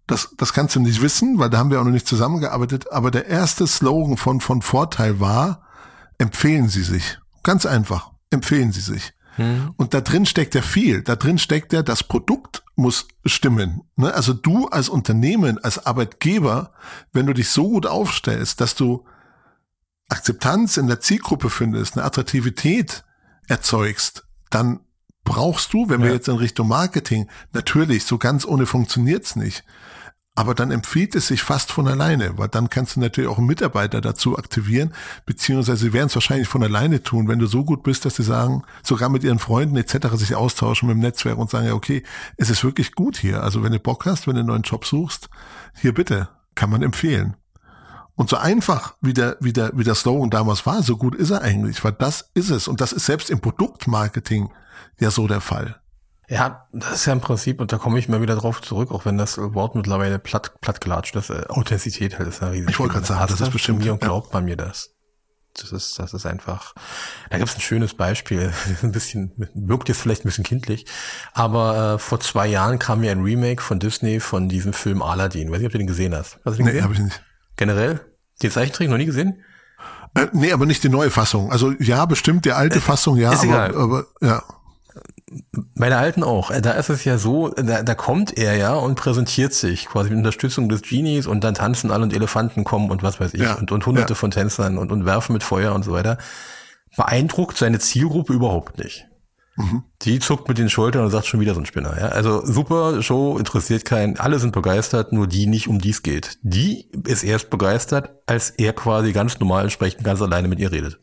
das, 0.10 0.34
das 0.38 0.54
kannst 0.54 0.76
du 0.76 0.80
nicht 0.80 1.02
wissen, 1.02 1.38
weil 1.38 1.52
da 1.52 1.60
haben 1.60 1.70
wir 1.70 1.80
auch 1.80 1.86
noch 1.86 1.92
nicht 1.92 2.08
zusammengearbeitet, 2.08 2.92
aber 2.92 3.12
der 3.12 3.28
erste 3.28 3.68
Slogan 3.68 4.18
von, 4.18 4.42
von 4.42 4.64
Vorteil 4.64 5.20
war, 5.20 5.68
empfehlen 6.18 6.68
Sie 6.68 6.82
sich. 6.82 7.20
Ganz 7.44 7.68
einfach, 7.68 8.12
empfehlen 8.32 8.72
Sie 8.72 8.82
sich. 8.82 9.14
Hm. 9.36 9.72
Und 9.78 9.94
da 9.94 10.02
drin 10.02 10.26
steckt 10.26 10.56
ja 10.56 10.64
viel. 10.64 11.04
Da 11.04 11.16
drin 11.16 11.38
steckt 11.38 11.74
ja, 11.74 11.84
das 11.84 12.04
Produkt 12.04 12.64
muss 12.76 13.08
stimmen. 13.24 13.84
Ne? 13.98 14.12
Also 14.12 14.34
du 14.34 14.68
als 14.68 14.90
Unternehmen, 14.90 15.60
als 15.64 15.86
Arbeitgeber, 15.86 16.74
wenn 17.14 17.28
du 17.28 17.34
dich 17.34 17.50
so 17.50 17.70
gut 17.70 17.86
aufstellst, 17.86 18.62
dass 18.62 18.74
du 18.74 19.06
Akzeptanz 20.10 20.78
in 20.78 20.88
der 20.88 21.02
Zielgruppe 21.02 21.52
findest, 21.52 21.96
eine 21.96 22.06
Attraktivität 22.06 23.04
erzeugst, 23.48 24.26
dann 24.50 24.80
brauchst 25.24 25.72
du, 25.74 25.88
wenn 25.88 26.02
ja. 26.02 26.08
wir 26.08 26.14
jetzt 26.14 26.28
in 26.28 26.36
Richtung 26.36 26.68
Marketing, 26.68 27.30
natürlich, 27.54 28.06
so 28.06 28.18
ganz 28.18 28.44
ohne 28.44 28.66
funktioniert's 28.66 29.36
nicht. 29.36 29.64
Aber 30.36 30.54
dann 30.54 30.72
empfiehlt 30.72 31.16
es 31.16 31.28
sich 31.28 31.42
fast 31.42 31.72
von 31.72 31.88
alleine, 31.88 32.38
weil 32.38 32.48
dann 32.48 32.70
kannst 32.70 32.96
du 32.96 33.02
natürlich 33.02 33.30
auch 33.30 33.40
Mitarbeiter 33.40 34.00
dazu 34.00 34.38
aktivieren, 34.38 34.94
beziehungsweise 35.26 35.86
sie 35.86 35.94
werden 35.94 36.08
es 36.08 36.16
wahrscheinlich 36.16 36.48
von 36.48 36.64
alleine 36.64 37.04
tun, 37.04 37.28
wenn 37.28 37.40
du 37.40 37.48
so 37.48 37.66
gut 37.66 37.84
bist, 37.84 38.06
dass 38.06 38.16
sie 38.16 38.24
sagen, 38.24 38.64
sogar 38.82 39.10
mit 39.10 39.24
ihren 39.24 39.40
Freunden 39.40 39.76
etc. 39.76 40.08
sich 40.14 40.36
austauschen 40.36 40.88
mit 40.88 40.96
dem 40.96 41.02
Netzwerk 41.02 41.38
und 41.38 41.50
sagen, 41.50 41.68
ja, 41.68 41.74
okay, 41.74 42.04
es 42.38 42.50
ist 42.50 42.64
wirklich 42.64 42.94
gut 42.94 43.18
hier. 43.18 43.44
Also 43.44 43.64
wenn 43.64 43.74
du 43.74 43.80
Bock 43.80 44.06
hast, 44.06 44.28
wenn 44.28 44.36
du 44.36 44.40
einen 44.40 44.48
neuen 44.48 44.62
Job 44.62 44.86
suchst, 44.86 45.30
hier 45.82 45.94
bitte, 45.94 46.30
kann 46.56 46.70
man 46.70 46.84
empfehlen. 46.84 47.36
Und 48.16 48.30
so 48.30 48.36
einfach 48.36 48.96
wie 49.00 49.14
der, 49.14 49.38
wie 49.40 49.54
der, 49.54 49.72
wie 49.76 49.86
der 49.86 49.96
Slogan 49.96 50.30
damals 50.30 50.66
war, 50.66 50.84
so 50.84 50.98
gut 50.98 51.16
ist 51.16 51.30
er 51.30 51.42
eigentlich, 51.42 51.82
weil 51.84 51.94
das 51.94 52.32
ist 52.34 52.50
es. 52.50 52.68
Und 52.68 52.82
das 52.82 52.92
ist 52.92 53.06
selbst 53.06 53.30
im 53.30 53.40
Produktmarketing 53.40 54.50
ja 55.00 55.10
so 55.10 55.26
der 55.28 55.40
Fall. 55.40 55.80
Ja, 56.30 56.68
das 56.72 56.94
ist 56.94 57.06
ja 57.08 57.14
im 57.14 57.22
Prinzip, 57.22 57.60
und 57.60 57.74
da 57.74 57.78
komme 57.80 57.98
ich 57.98 58.08
mal 58.08 58.22
wieder 58.22 58.36
drauf 58.36 58.62
zurück, 58.62 58.92
auch 58.92 59.04
wenn 59.04 59.18
das 59.18 59.40
Wort 59.40 59.74
mittlerweile 59.74 60.20
platt, 60.20 60.62
platt 60.62 60.80
gelatscht 60.80 61.16
ist, 61.16 61.32
äh, 61.32 61.46
Authentizität 61.50 62.20
halt 62.20 62.30
ist 62.30 62.42
ja 62.42 62.50
riesig. 62.50 62.70
Ich 62.70 62.80
wollte 62.80 62.94
gerade 62.94 63.08
sagen, 63.08 63.22
das, 63.22 63.32
das 63.32 63.48
ist 63.48 63.52
bestimmt. 63.52 63.84
Mir 63.84 63.94
und 63.94 64.02
glaubt 64.02 64.28
ja. 64.28 64.34
man 64.36 64.46
mir 64.46 64.56
das. 64.56 64.92
Das 65.56 65.72
ist, 65.72 65.98
das 65.98 66.14
ist 66.14 66.28
einfach, 66.28 66.76
da 67.32 67.38
gibt 67.38 67.50
es 67.50 67.56
ein 67.56 67.62
schönes 67.62 67.96
Beispiel, 67.96 68.54
ein 68.84 68.92
bisschen, 68.92 69.50
wirkt 69.56 69.90
jetzt 69.90 70.02
vielleicht 70.02 70.24
ein 70.24 70.30
bisschen 70.30 70.44
kindlich, 70.44 70.86
aber 71.34 71.96
äh, 71.96 72.00
vor 72.00 72.20
zwei 72.20 72.46
Jahren 72.46 72.78
kam 72.78 73.00
mir 73.00 73.12
ein 73.12 73.24
Remake 73.24 73.64
von 73.64 73.80
Disney 73.80 74.20
von 74.20 74.48
diesem 74.48 74.74
Film 74.74 75.02
Aladdin. 75.02 75.52
Weiß 75.52 75.58
nicht, 75.58 75.66
ob 75.66 75.72
du 75.72 75.80
den 75.80 75.88
gesehen 75.88 76.16
hast. 76.16 76.40
hast 76.46 76.60
den 76.60 76.68
nee, 76.68 76.82
habe 76.82 76.94
ich 76.94 77.00
nicht. 77.00 77.24
Generell? 77.58 78.02
Den 78.44 78.52
Zeichentrick 78.52 78.90
noch 78.90 78.98
nie 78.98 79.08
gesehen? 79.08 79.44
Äh, 80.14 80.28
nee, 80.32 80.54
aber 80.54 80.68
nicht 80.68 80.84
die 80.84 80.90
neue 80.90 81.10
Fassung. 81.10 81.52
Also 81.52 81.72
ja, 81.80 82.06
bestimmt 82.06 82.46
die 82.46 82.52
alte 82.52 82.78
äh, 82.78 82.82
Fassung, 82.82 83.18
ja, 83.18 83.32
aber, 83.32 83.76
aber 83.76 84.06
ja. 84.22 84.44
Bei 85.76 85.90
der 85.90 86.00
alten 86.00 86.24
auch. 86.24 86.52
Da 86.62 86.72
ist 86.72 86.90
es 86.90 87.04
ja 87.04 87.18
so, 87.18 87.50
da, 87.50 87.84
da 87.84 87.96
kommt 87.96 88.38
er 88.38 88.56
ja 88.56 88.74
und 88.74 88.96
präsentiert 88.96 89.54
sich 89.54 89.86
quasi 89.86 90.10
mit 90.10 90.18
Unterstützung 90.18 90.70
des 90.70 90.82
Genies 90.82 91.28
und 91.28 91.44
dann 91.44 91.54
tanzen 91.54 91.92
alle 91.92 92.04
und 92.04 92.14
Elefanten 92.14 92.64
kommen 92.64 92.90
und 92.90 93.04
was 93.04 93.20
weiß 93.20 93.34
ich 93.34 93.42
ja, 93.42 93.56
und, 93.56 93.72
und 93.72 93.86
hunderte 93.86 94.14
ja. 94.14 94.16
von 94.16 94.32
Tänzern 94.32 94.78
und, 94.78 94.92
und 94.92 95.06
werfen 95.06 95.34
mit 95.34 95.44
Feuer 95.44 95.74
und 95.74 95.84
so 95.84 95.92
weiter. 95.92 96.18
Beeindruckt 96.98 97.58
seine 97.58 97.80
Zielgruppe 97.80 98.34
überhaupt 98.34 98.80
nicht. 98.80 99.06
Mhm. 99.60 99.84
Die 100.04 100.20
zuckt 100.20 100.48
mit 100.48 100.58
den 100.58 100.70
Schultern 100.70 101.04
und 101.04 101.12
sagt 101.12 101.26
schon 101.26 101.42
wieder 101.42 101.54
so 101.54 101.60
ein 101.60 101.66
Spinner. 101.66 101.96
Ja? 102.00 102.08
Also 102.08 102.46
super 102.46 103.04
Show, 103.04 103.38
interessiert 103.38 103.84
keinen. 103.84 104.18
Alle 104.18 104.40
sind 104.40 104.54
begeistert, 104.54 105.12
nur 105.12 105.28
die 105.28 105.48
nicht, 105.48 105.68
um 105.68 105.80
die 105.80 105.90
es 105.90 106.02
geht. 106.02 106.40
Die 106.42 106.90
ist 107.06 107.24
erst 107.24 107.50
begeistert, 107.50 108.10
als 108.26 108.52
er 108.52 108.74
quasi 108.74 109.12
ganz 109.12 109.40
normal 109.40 109.64
entsprechend 109.64 110.04
ganz 110.06 110.22
alleine 110.22 110.48
mit 110.48 110.60
ihr 110.60 110.72
redet. 110.72 111.00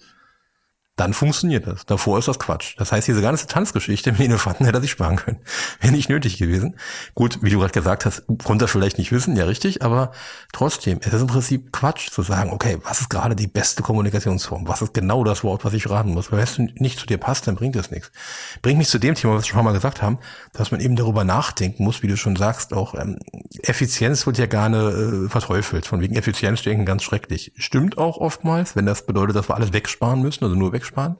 Dann 0.97 1.13
funktioniert 1.13 1.67
das. 1.67 1.85
Davor 1.85 2.19
ist 2.19 2.27
das 2.27 2.39
Quatsch. 2.39 2.75
Das 2.79 2.91
heißt, 2.91 3.07
diese 3.07 3.21
ganze 3.21 3.47
Tanzgeschichte 3.47 4.13
mit 4.19 4.21
Elefanten 4.23 4.65
hätte 4.65 4.79
er 4.79 4.81
sich 4.81 4.91
sparen 4.91 5.17
können. 5.17 5.39
Wäre 5.81 5.93
nicht 5.93 6.09
nötig 6.09 6.39
gewesen. 6.39 6.77
Gut, 7.15 7.39
wie 7.43 7.51
du 7.51 7.59
gerade 7.59 7.73
gesagt 7.73 8.07
hast, 8.07 8.23
konnte 8.43 8.65
er 8.65 8.69
vielleicht 8.69 8.97
nicht 8.97 9.13
wissen, 9.13 9.37
ja 9.37 9.45
richtig, 9.45 9.83
aber 9.83 10.13
trotzdem, 10.53 10.99
es 11.03 11.13
ist 11.13 11.21
im 11.21 11.27
Prinzip 11.27 11.71
Quatsch 11.73 12.11
zu 12.11 12.23
sagen, 12.23 12.51
okay, 12.51 12.79
was 12.83 13.03
ist 13.03 13.11
gerade 13.11 13.37
die 13.37 13.47
beste 13.47 13.83
Kommunikationsform? 13.83 14.67
Was 14.67 14.81
ist 14.81 14.95
genau 14.95 15.23
das 15.23 15.45
Wort, 15.45 15.65
was 15.65 15.75
ich 15.75 15.89
raten 15.91 16.15
muss? 16.15 16.33
Weil 16.33 16.39
wenn 16.39 16.45
es 16.45 16.81
nicht 16.81 16.99
zu 16.99 17.07
dir 17.07 17.19
passt, 17.19 17.47
dann 17.47 17.57
bringt 17.57 17.77
das 17.77 17.91
nichts. 17.91 18.11
Bringt 18.63 18.79
mich 18.79 18.89
zu 18.89 18.99
dem 18.99 19.15
Thema, 19.15 19.35
was 19.35 19.45
wir 19.45 19.51
schon 19.51 19.65
mal 19.65 19.73
gesagt 19.73 20.01
haben, 20.01 20.19
dass 20.55 20.71
man 20.71 20.81
eben 20.81 20.97
darüber 20.97 21.25
nachdenken 21.25 21.85
muss, 21.85 22.03
wie 22.03 22.09
du 22.09 22.17
schon 22.17 22.37
sagst, 22.37 22.73
auch 22.73 22.95
ähm, 22.95 23.19
Effizienz 23.63 24.27
wird 24.27 24.39
ja 24.39 24.47
gerne 24.47 25.27
äh, 25.27 25.29
verteufelt. 25.29 25.85
Von 25.85 26.01
wegen 26.01 26.17
Effizienzdenken 26.17 26.87
ganz 26.87 27.03
schrecklich. 27.03 27.53
Stimmt 27.57 27.99
auch 27.99 28.17
oftmals, 28.17 28.77
wenn 28.77 28.87
das 28.87 29.05
bedeutet, 29.05 29.37
dass 29.37 29.51
wir 29.51 29.57
alles 29.57 29.75
wegsparen 29.75 30.23
müssen, 30.23 30.45
also 30.45 30.57
nur 30.57 30.73
wegsparen 30.73 30.86
sparen. 30.87 31.19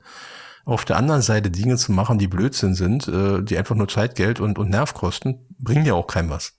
Auf 0.65 0.83
der 0.83 0.97
anderen 0.97 1.21
Seite 1.21 1.49
Dinge 1.49 1.77
zu 1.77 1.91
machen, 1.91 2.19
die 2.19 2.27
Blödsinn 2.27 2.75
sind, 2.75 3.07
äh, 3.07 3.41
die 3.41 3.57
einfach 3.57 3.75
nur 3.75 3.87
Zeit, 3.87 4.15
Geld 4.15 4.39
und, 4.39 4.59
und 4.59 4.69
Nerv 4.69 4.93
kosten, 4.93 5.45
bringen 5.59 5.85
ja 5.85 5.93
auch 5.93 6.07
keinem 6.07 6.29
was. 6.29 6.57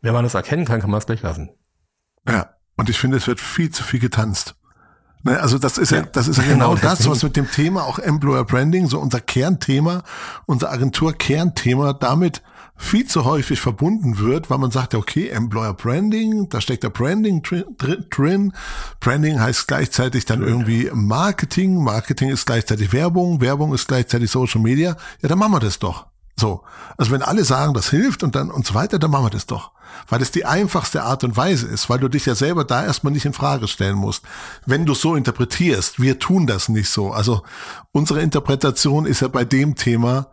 Wenn 0.00 0.14
man 0.14 0.24
das 0.24 0.34
erkennen 0.34 0.64
kann, 0.64 0.80
kann 0.80 0.90
man 0.90 0.98
es 0.98 1.06
gleich 1.06 1.22
lassen. 1.22 1.50
Ja, 2.28 2.54
und 2.76 2.90
ich 2.90 2.98
finde, 2.98 3.18
es 3.18 3.26
wird 3.26 3.40
viel 3.40 3.70
zu 3.70 3.82
viel 3.82 4.00
getanzt. 4.00 4.56
Ne, 5.22 5.40
also 5.40 5.58
das 5.58 5.78
ist 5.78 5.90
ja, 5.90 5.98
ja 5.98 6.06
das 6.12 6.28
ist 6.28 6.36
ja 6.36 6.42
genau, 6.42 6.74
genau 6.74 6.80
das, 6.82 7.08
was 7.08 7.22
mit 7.22 7.36
dem 7.36 7.50
Thema 7.50 7.84
auch 7.84 7.98
Employer 7.98 8.44
Branding, 8.44 8.88
so 8.88 8.98
unser 8.98 9.20
Kernthema, 9.20 10.02
unser 10.44 10.70
Agentur-Kernthema, 10.70 11.94
damit 11.94 12.42
viel 12.76 13.06
zu 13.06 13.24
häufig 13.24 13.60
verbunden 13.60 14.18
wird, 14.18 14.50
weil 14.50 14.58
man 14.58 14.70
sagt, 14.70 14.94
okay, 14.94 15.28
Employer 15.28 15.74
Branding, 15.74 16.48
da 16.48 16.60
steckt 16.60 16.82
der 16.82 16.90
Branding 16.90 17.42
drin. 17.42 18.52
Branding 19.00 19.40
heißt 19.40 19.68
gleichzeitig 19.68 20.24
dann 20.24 20.42
irgendwie 20.42 20.90
Marketing. 20.92 21.82
Marketing 21.82 22.30
ist 22.30 22.46
gleichzeitig 22.46 22.92
Werbung. 22.92 23.40
Werbung 23.40 23.72
ist 23.74 23.86
gleichzeitig 23.86 24.30
Social 24.30 24.60
Media. 24.60 24.96
Ja, 25.22 25.28
dann 25.28 25.38
machen 25.38 25.52
wir 25.52 25.60
das 25.60 25.78
doch. 25.78 26.06
So. 26.36 26.62
Also 26.96 27.12
wenn 27.12 27.22
alle 27.22 27.44
sagen, 27.44 27.74
das 27.74 27.90
hilft 27.90 28.22
und 28.22 28.34
dann 28.34 28.50
und 28.50 28.66
so 28.66 28.74
weiter, 28.74 28.98
dann 28.98 29.10
machen 29.10 29.26
wir 29.26 29.30
das 29.30 29.46
doch. 29.46 29.70
Weil 30.08 30.20
es 30.20 30.32
die 30.32 30.44
einfachste 30.44 31.04
Art 31.04 31.22
und 31.22 31.36
Weise 31.36 31.68
ist, 31.68 31.88
weil 31.88 32.00
du 32.00 32.08
dich 32.08 32.26
ja 32.26 32.34
selber 32.34 32.64
da 32.64 32.84
erstmal 32.84 33.12
nicht 33.12 33.24
in 33.24 33.32
Frage 33.32 33.68
stellen 33.68 33.96
musst. 33.96 34.24
Wenn 34.66 34.84
du 34.84 34.94
so 34.94 35.14
interpretierst, 35.14 36.00
wir 36.00 36.18
tun 36.18 36.48
das 36.48 36.68
nicht 36.68 36.88
so. 36.88 37.12
Also 37.12 37.42
unsere 37.92 38.20
Interpretation 38.20 39.06
ist 39.06 39.20
ja 39.20 39.28
bei 39.28 39.44
dem 39.44 39.76
Thema, 39.76 40.26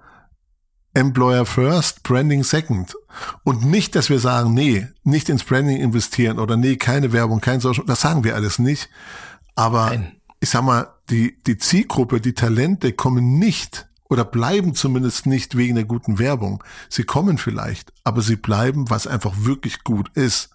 Employer 0.93 1.45
First, 1.45 2.03
Branding 2.03 2.43
Second. 2.43 2.95
Und 3.43 3.65
nicht, 3.65 3.95
dass 3.95 4.09
wir 4.09 4.19
sagen, 4.19 4.53
nee, 4.53 4.87
nicht 5.03 5.29
ins 5.29 5.43
Branding 5.43 5.77
investieren 5.77 6.39
oder 6.39 6.57
nee, 6.57 6.75
keine 6.75 7.13
Werbung, 7.13 7.41
kein 7.41 7.59
Social, 7.59 7.85
das 7.85 8.01
sagen 8.01 8.23
wir 8.23 8.35
alles 8.35 8.59
nicht. 8.59 8.89
Aber 9.55 9.87
Nein. 9.87 10.15
ich 10.39 10.49
sag 10.49 10.63
mal, 10.63 10.87
die, 11.09 11.41
die 11.43 11.57
Zielgruppe, 11.57 12.21
die 12.21 12.33
Talente 12.33 12.93
kommen 12.93 13.39
nicht 13.39 13.87
oder 14.09 14.25
bleiben 14.25 14.75
zumindest 14.75 15.25
nicht 15.25 15.55
wegen 15.55 15.75
der 15.75 15.85
guten 15.85 16.19
Werbung. 16.19 16.63
Sie 16.89 17.03
kommen 17.03 17.37
vielleicht, 17.37 17.93
aber 18.03 18.21
sie 18.21 18.35
bleiben, 18.35 18.89
was 18.89 19.07
einfach 19.07 19.33
wirklich 19.37 19.83
gut 19.83 20.09
ist. 20.15 20.49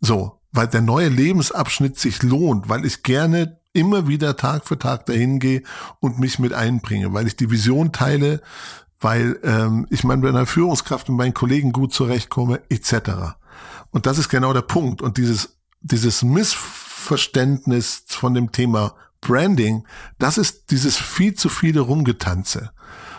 So, 0.00 0.40
weil 0.52 0.68
der 0.68 0.82
neue 0.82 1.08
Lebensabschnitt 1.08 1.98
sich 1.98 2.22
lohnt, 2.22 2.68
weil 2.68 2.84
ich 2.84 3.02
gerne 3.02 3.58
immer 3.72 4.08
wieder 4.08 4.36
Tag 4.36 4.66
für 4.66 4.78
Tag 4.78 5.06
dahin 5.06 5.38
gehe 5.38 5.62
und 6.00 6.18
mich 6.18 6.38
mit 6.38 6.52
einbringe, 6.52 7.12
weil 7.12 7.26
ich 7.26 7.36
die 7.36 7.50
Vision 7.50 7.92
teile, 7.92 8.40
weil 9.00 9.38
ähm, 9.42 9.86
ich 9.90 10.04
meine, 10.04 10.22
bei 10.22 10.28
einer 10.28 10.46
Führungskraft 10.46 11.08
mit 11.08 11.18
meinen 11.18 11.34
Kollegen 11.34 11.72
gut 11.72 11.92
zurechtkomme, 11.92 12.62
etc. 12.68 13.36
Und 13.90 14.06
das 14.06 14.18
ist 14.18 14.28
genau 14.28 14.52
der 14.52 14.62
Punkt. 14.62 15.02
Und 15.02 15.16
dieses, 15.18 15.58
dieses 15.80 16.22
Missverständnis 16.22 18.04
von 18.08 18.34
dem 18.34 18.52
Thema 18.52 18.94
Branding, 19.20 19.86
das 20.18 20.38
ist 20.38 20.70
dieses 20.70 20.96
viel 20.96 21.34
zu 21.34 21.48
viele 21.48 21.80
Rumgetanze. 21.80 22.70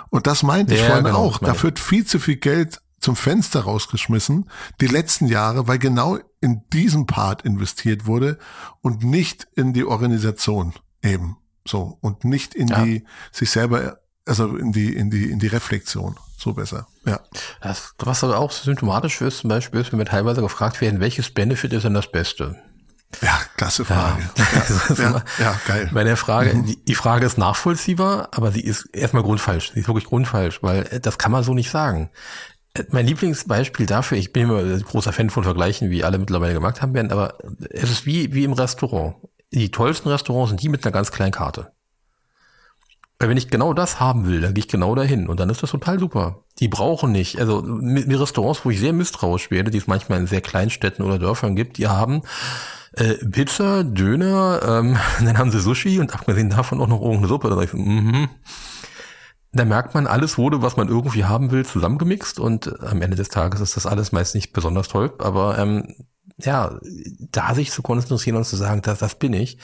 Und 0.09 0.27
das 0.27 0.43
meinte 0.43 0.73
ja, 0.73 0.81
ich 0.81 0.85
vorhin 0.85 1.05
genau, 1.05 1.17
auch. 1.17 1.39
Da 1.39 1.61
wird 1.61 1.79
viel 1.79 2.05
zu 2.05 2.19
viel 2.19 2.37
Geld 2.37 2.81
zum 2.99 3.15
Fenster 3.15 3.61
rausgeschmissen, 3.61 4.49
die 4.81 4.87
letzten 4.87 5.27
Jahre, 5.27 5.67
weil 5.67 5.79
genau 5.79 6.17
in 6.41 6.63
diesem 6.73 7.05
Part 7.05 7.43
investiert 7.43 8.05
wurde 8.05 8.37
und 8.81 9.03
nicht 9.03 9.47
in 9.55 9.73
die 9.73 9.85
Organisation 9.85 10.73
eben 11.03 11.37
so 11.67 11.97
und 12.01 12.23
nicht 12.23 12.55
in 12.55 12.69
ja. 12.69 12.83
die 12.83 13.03
sich 13.31 13.51
selber 13.51 13.99
also 14.27 14.55
in 14.55 14.71
die, 14.71 14.95
in 14.95 15.09
die, 15.09 15.31
in 15.31 15.39
die 15.39 15.47
Reflexion. 15.47 16.17
So 16.37 16.53
besser. 16.53 16.87
Ja. 17.05 17.19
Das, 17.61 17.93
was 17.97 18.23
aber 18.23 18.37
auch 18.37 18.51
symptomatisch 18.51 19.21
ist, 19.21 19.39
zum 19.39 19.49
Beispiel 19.49 19.81
ist, 19.81 19.91
wenn 19.91 19.99
wir 19.99 20.05
teilweise 20.05 20.41
gefragt 20.41 20.81
werden, 20.81 20.99
welches 20.99 21.31
Benefit 21.31 21.73
ist 21.73 21.83
denn 21.83 21.95
das 21.95 22.11
Beste? 22.11 22.55
Ja, 23.21 23.39
klasse 23.55 23.85
Frage. 23.85 24.23
Ja, 24.37 24.95
ja, 24.95 25.09
ja, 25.11 25.23
ja 25.39 25.61
geil. 25.65 25.89
Bei 25.93 26.03
der 26.03 26.17
Frage, 26.17 26.53
mhm. 26.53 26.65
die, 26.65 26.83
die, 26.83 26.95
Frage 26.95 27.25
ist 27.25 27.37
nachvollziehbar, 27.37 28.29
aber 28.31 28.51
sie 28.51 28.61
ist 28.61 28.85
erstmal 28.93 29.23
grundfalsch. 29.23 29.71
Sie 29.73 29.79
ist 29.79 29.87
wirklich 29.87 30.05
grundfalsch, 30.05 30.61
weil 30.61 30.85
äh, 30.91 30.99
das 30.99 31.17
kann 31.17 31.31
man 31.31 31.43
so 31.43 31.53
nicht 31.53 31.71
sagen. 31.71 32.09
Äh, 32.73 32.83
mein 32.89 33.07
Lieblingsbeispiel 33.07 33.85
dafür, 33.85 34.17
ich 34.17 34.33
bin 34.33 34.43
immer 34.43 34.59
ein 34.59 34.81
großer 34.81 35.13
Fan 35.13 35.29
von 35.29 35.43
Vergleichen, 35.43 35.89
wie 35.89 36.03
alle 36.03 36.19
mittlerweile 36.19 36.53
gemacht 36.53 36.81
haben 36.81 36.93
werden, 36.93 37.11
aber 37.11 37.37
es 37.71 37.89
ist 37.89 38.05
wie, 38.05 38.33
wie 38.33 38.43
im 38.43 38.53
Restaurant. 38.53 39.15
Die 39.51 39.71
tollsten 39.71 40.09
Restaurants 40.09 40.49
sind 40.49 40.61
die 40.61 40.69
mit 40.69 40.85
einer 40.85 40.91
ganz 40.91 41.11
kleinen 41.11 41.31
Karte. 41.31 41.71
Weil 43.19 43.29
wenn 43.29 43.37
ich 43.37 43.49
genau 43.49 43.73
das 43.73 43.99
haben 43.99 44.27
will, 44.27 44.41
dann 44.41 44.53
gehe 44.53 44.63
ich 44.63 44.67
genau 44.67 44.93
dahin 44.93 45.27
und 45.27 45.39
dann 45.39 45.49
ist 45.49 45.63
das 45.63 45.71
total 45.71 45.99
super. 45.99 46.43
Die 46.59 46.67
brauchen 46.67 47.11
nicht, 47.11 47.39
also 47.39 47.63
mit, 47.63 48.07
Restaurants, 48.07 48.63
wo 48.63 48.69
ich 48.69 48.79
sehr 48.79 48.93
misstrauisch 48.93 49.49
werde, 49.49 49.71
die 49.71 49.79
es 49.79 49.87
manchmal 49.87 50.19
in 50.19 50.27
sehr 50.27 50.41
kleinen 50.41 50.69
Städten 50.69 51.01
oder 51.01 51.17
Dörfern 51.17 51.55
gibt, 51.55 51.77
die 51.77 51.87
haben 51.87 52.21
äh, 52.93 53.15
Pizza, 53.25 53.83
Döner, 53.83 54.61
ähm, 54.63 54.97
dann 55.25 55.37
haben 55.37 55.51
sie 55.51 55.59
Sushi 55.59 55.99
und 55.99 56.13
abgesehen 56.13 56.51
davon 56.51 56.79
auch 56.79 56.87
noch 56.87 57.01
irgendeine 57.01 57.27
Suppe. 57.27 57.49
Da, 57.49 57.59
ich 57.59 57.71
so, 57.71 57.77
mhm. 57.77 58.29
da 59.51 59.65
merkt 59.65 59.95
man, 59.95 60.05
alles 60.05 60.37
wurde, 60.37 60.61
was 60.61 60.77
man 60.77 60.87
irgendwie 60.87 61.25
haben 61.25 61.49
will, 61.49 61.65
zusammengemixt 61.65 62.39
und 62.39 62.83
am 62.83 63.01
Ende 63.01 63.17
des 63.17 63.29
Tages 63.29 63.61
ist 63.61 63.77
das 63.77 63.87
alles 63.87 64.11
meist 64.11 64.35
nicht 64.35 64.53
besonders 64.53 64.89
toll, 64.89 65.11
aber 65.17 65.57
ähm, 65.57 65.95
ja, 66.39 66.77
da 67.31 67.55
sich 67.55 67.71
zu 67.71 67.81
konzentrieren 67.81 68.37
und 68.37 68.45
zu 68.45 68.55
sagen, 68.55 68.81
das, 68.81 68.99
das 68.99 69.15
bin 69.15 69.33
ich, 69.33 69.57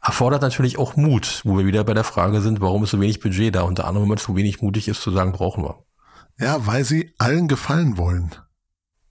erfordert 0.00 0.42
natürlich 0.42 0.78
auch 0.78 0.96
Mut, 0.96 1.40
wo 1.44 1.58
wir 1.58 1.66
wieder 1.66 1.82
bei 1.84 1.94
der 1.94 2.04
Frage 2.04 2.40
sind, 2.40 2.60
warum 2.60 2.84
ist 2.84 2.90
so 2.90 3.00
wenig 3.00 3.20
Budget 3.20 3.54
da? 3.54 3.62
Unter 3.62 3.86
anderem, 3.86 4.04
wenn 4.04 4.10
man 4.10 4.18
zu 4.18 4.36
wenig 4.36 4.62
mutig 4.62 4.86
ist, 4.88 5.02
zu 5.02 5.10
sagen, 5.10 5.32
brauchen 5.32 5.64
wir. 5.64 5.84
Ja, 6.38 6.66
weil 6.66 6.84
sie 6.84 7.12
allen 7.18 7.48
gefallen 7.48 7.98
wollen. 7.98 8.34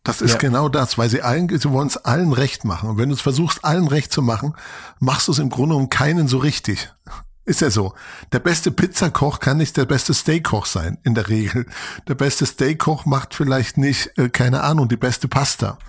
Das 0.04 0.22
ist 0.22 0.34
ja. 0.34 0.38
genau 0.38 0.70
das, 0.70 0.98
weil 0.98 1.10
sie 1.10 1.22
allen, 1.22 1.50
sie 1.50 1.72
wollen 1.72 1.88
es 1.88 1.98
allen 1.98 2.32
recht 2.32 2.64
machen. 2.64 2.90
Und 2.90 2.98
wenn 2.98 3.10
du 3.10 3.16
es 3.16 3.22
versuchst, 3.22 3.66
allen 3.66 3.88
recht 3.88 4.14
zu 4.14 4.22
machen, 4.22 4.56
machst 5.00 5.28
du 5.28 5.34
es 5.34 5.40
im 5.40 5.50
Grunde 5.50 5.76
um 5.76 5.90
keinen 5.90 6.28
so 6.28 6.38
richtig. 6.38 6.92
Ist 7.46 7.62
ja 7.62 7.72
so. 7.72 7.96
Der 8.32 8.40
beste 8.40 8.72
Pizzakoch 8.72 9.40
kann 9.40 9.58
nicht 9.58 9.76
der 9.76 9.86
beste 9.86 10.14
Steakkoch 10.14 10.68
sein, 10.68 11.00
in 11.04 11.16
der 11.16 11.30
Regel. 11.30 11.66
Der 12.08 12.14
beste 12.14 12.46
Steakkoch 12.46 13.06
macht 13.06 13.34
vielleicht 13.34 13.76
nicht, 13.78 14.18
äh, 14.18 14.30
keine 14.30 14.62
Ahnung, 14.62 14.88
die 14.88 14.98
beste 14.98 15.28
Pasta 15.28 15.80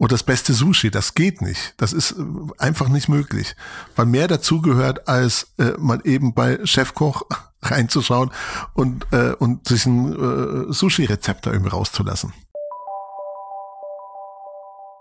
oder 0.00 0.14
das 0.14 0.22
beste 0.22 0.54
Sushi. 0.54 0.90
Das 0.90 1.14
geht 1.14 1.42
nicht. 1.42 1.74
Das 1.76 1.92
ist 1.92 2.12
äh, 2.12 2.24
einfach 2.58 2.88
nicht 2.88 3.08
möglich. 3.08 3.54
Weil 3.94 4.06
mehr 4.06 4.26
dazugehört, 4.26 5.06
als 5.06 5.52
äh, 5.58 5.72
mal 5.78 6.00
eben 6.04 6.34
bei 6.34 6.58
Chefkoch 6.64 7.22
reinzuschauen 7.62 8.30
und, 8.72 9.06
äh, 9.12 9.34
und 9.38 9.68
sich 9.68 9.84
ein 9.86 10.68
äh, 10.70 10.72
Sushi-Rezept 10.72 11.46
da 11.46 11.52
irgendwie 11.52 11.70
rauszulassen. 11.70 12.32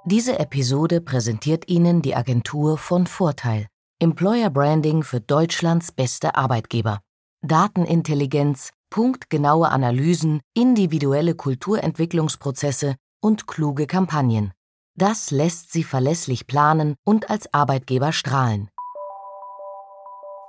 Diese 0.06 0.38
Episode 0.38 1.02
präsentiert 1.02 1.70
Ihnen 1.70 2.02
die 2.02 2.16
Agentur 2.16 2.78
von 2.78 3.08
Vorteil. 3.08 3.68
Employer 4.00 4.50
Branding 4.50 5.04
für 5.04 5.22
Deutschlands 5.22 5.92
beste 5.92 6.36
Arbeitgeber. 6.36 7.00
Datenintelligenz, 7.42 8.72
punktgenaue 8.90 9.70
Analysen, 9.70 10.42
individuelle 10.54 11.36
Kulturentwicklungsprozesse 11.36 12.96
und 13.22 13.48
kluge 13.48 13.88
Kampagnen. 13.88 14.52
Das 15.00 15.32
lässt 15.32 15.72
sie 15.72 15.86
verlässlich 15.86 16.46
planen 16.46 16.96
und 17.06 17.30
als 17.30 17.54
Arbeitgeber 17.54 18.12
strahlen. 18.12 18.70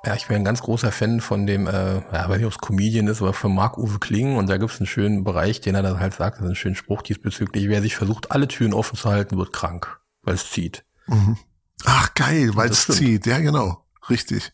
Ja, 0.04 0.16
ich 0.16 0.26
bin 0.26 0.38
ein 0.38 0.44
ganz 0.44 0.60
großer 0.60 0.90
Fan 0.90 1.20
von 1.20 1.46
dem, 1.46 1.68
äh, 1.68 1.98
ja, 1.98 2.28
weiß 2.28 2.38
nicht, 2.38 2.46
ob 2.46 2.52
es 2.52 2.58
Comedian 2.58 3.06
ist, 3.06 3.22
aber 3.22 3.32
von 3.32 3.54
Marc-Uwe 3.54 4.00
Kling. 4.00 4.36
Und 4.36 4.48
da 4.48 4.56
gibt 4.56 4.72
es 4.72 4.80
einen 4.80 4.88
schönen 4.88 5.22
Bereich, 5.22 5.60
den 5.60 5.76
er 5.76 5.82
dann 5.82 6.00
halt 6.00 6.14
sagt, 6.14 6.38
das 6.38 6.46
ist 6.46 6.50
ein 6.50 6.56
schöner 6.56 6.74
Spruch 6.74 7.02
diesbezüglich. 7.02 7.68
Wer 7.68 7.80
sich 7.80 7.94
versucht, 7.94 8.32
alle 8.32 8.48
Türen 8.48 8.74
offen 8.74 8.96
zu 8.96 9.08
halten, 9.08 9.38
wird 9.38 9.52
krank, 9.52 10.00
weil 10.22 10.34
es 10.34 10.50
zieht. 10.50 10.84
Mhm. 11.06 11.36
Ach, 11.84 12.12
geil, 12.14 12.50
weil 12.54 12.70
es 12.70 12.88
zieht. 12.88 13.26
Ja, 13.26 13.38
genau. 13.38 13.86
Richtig. 14.08 14.52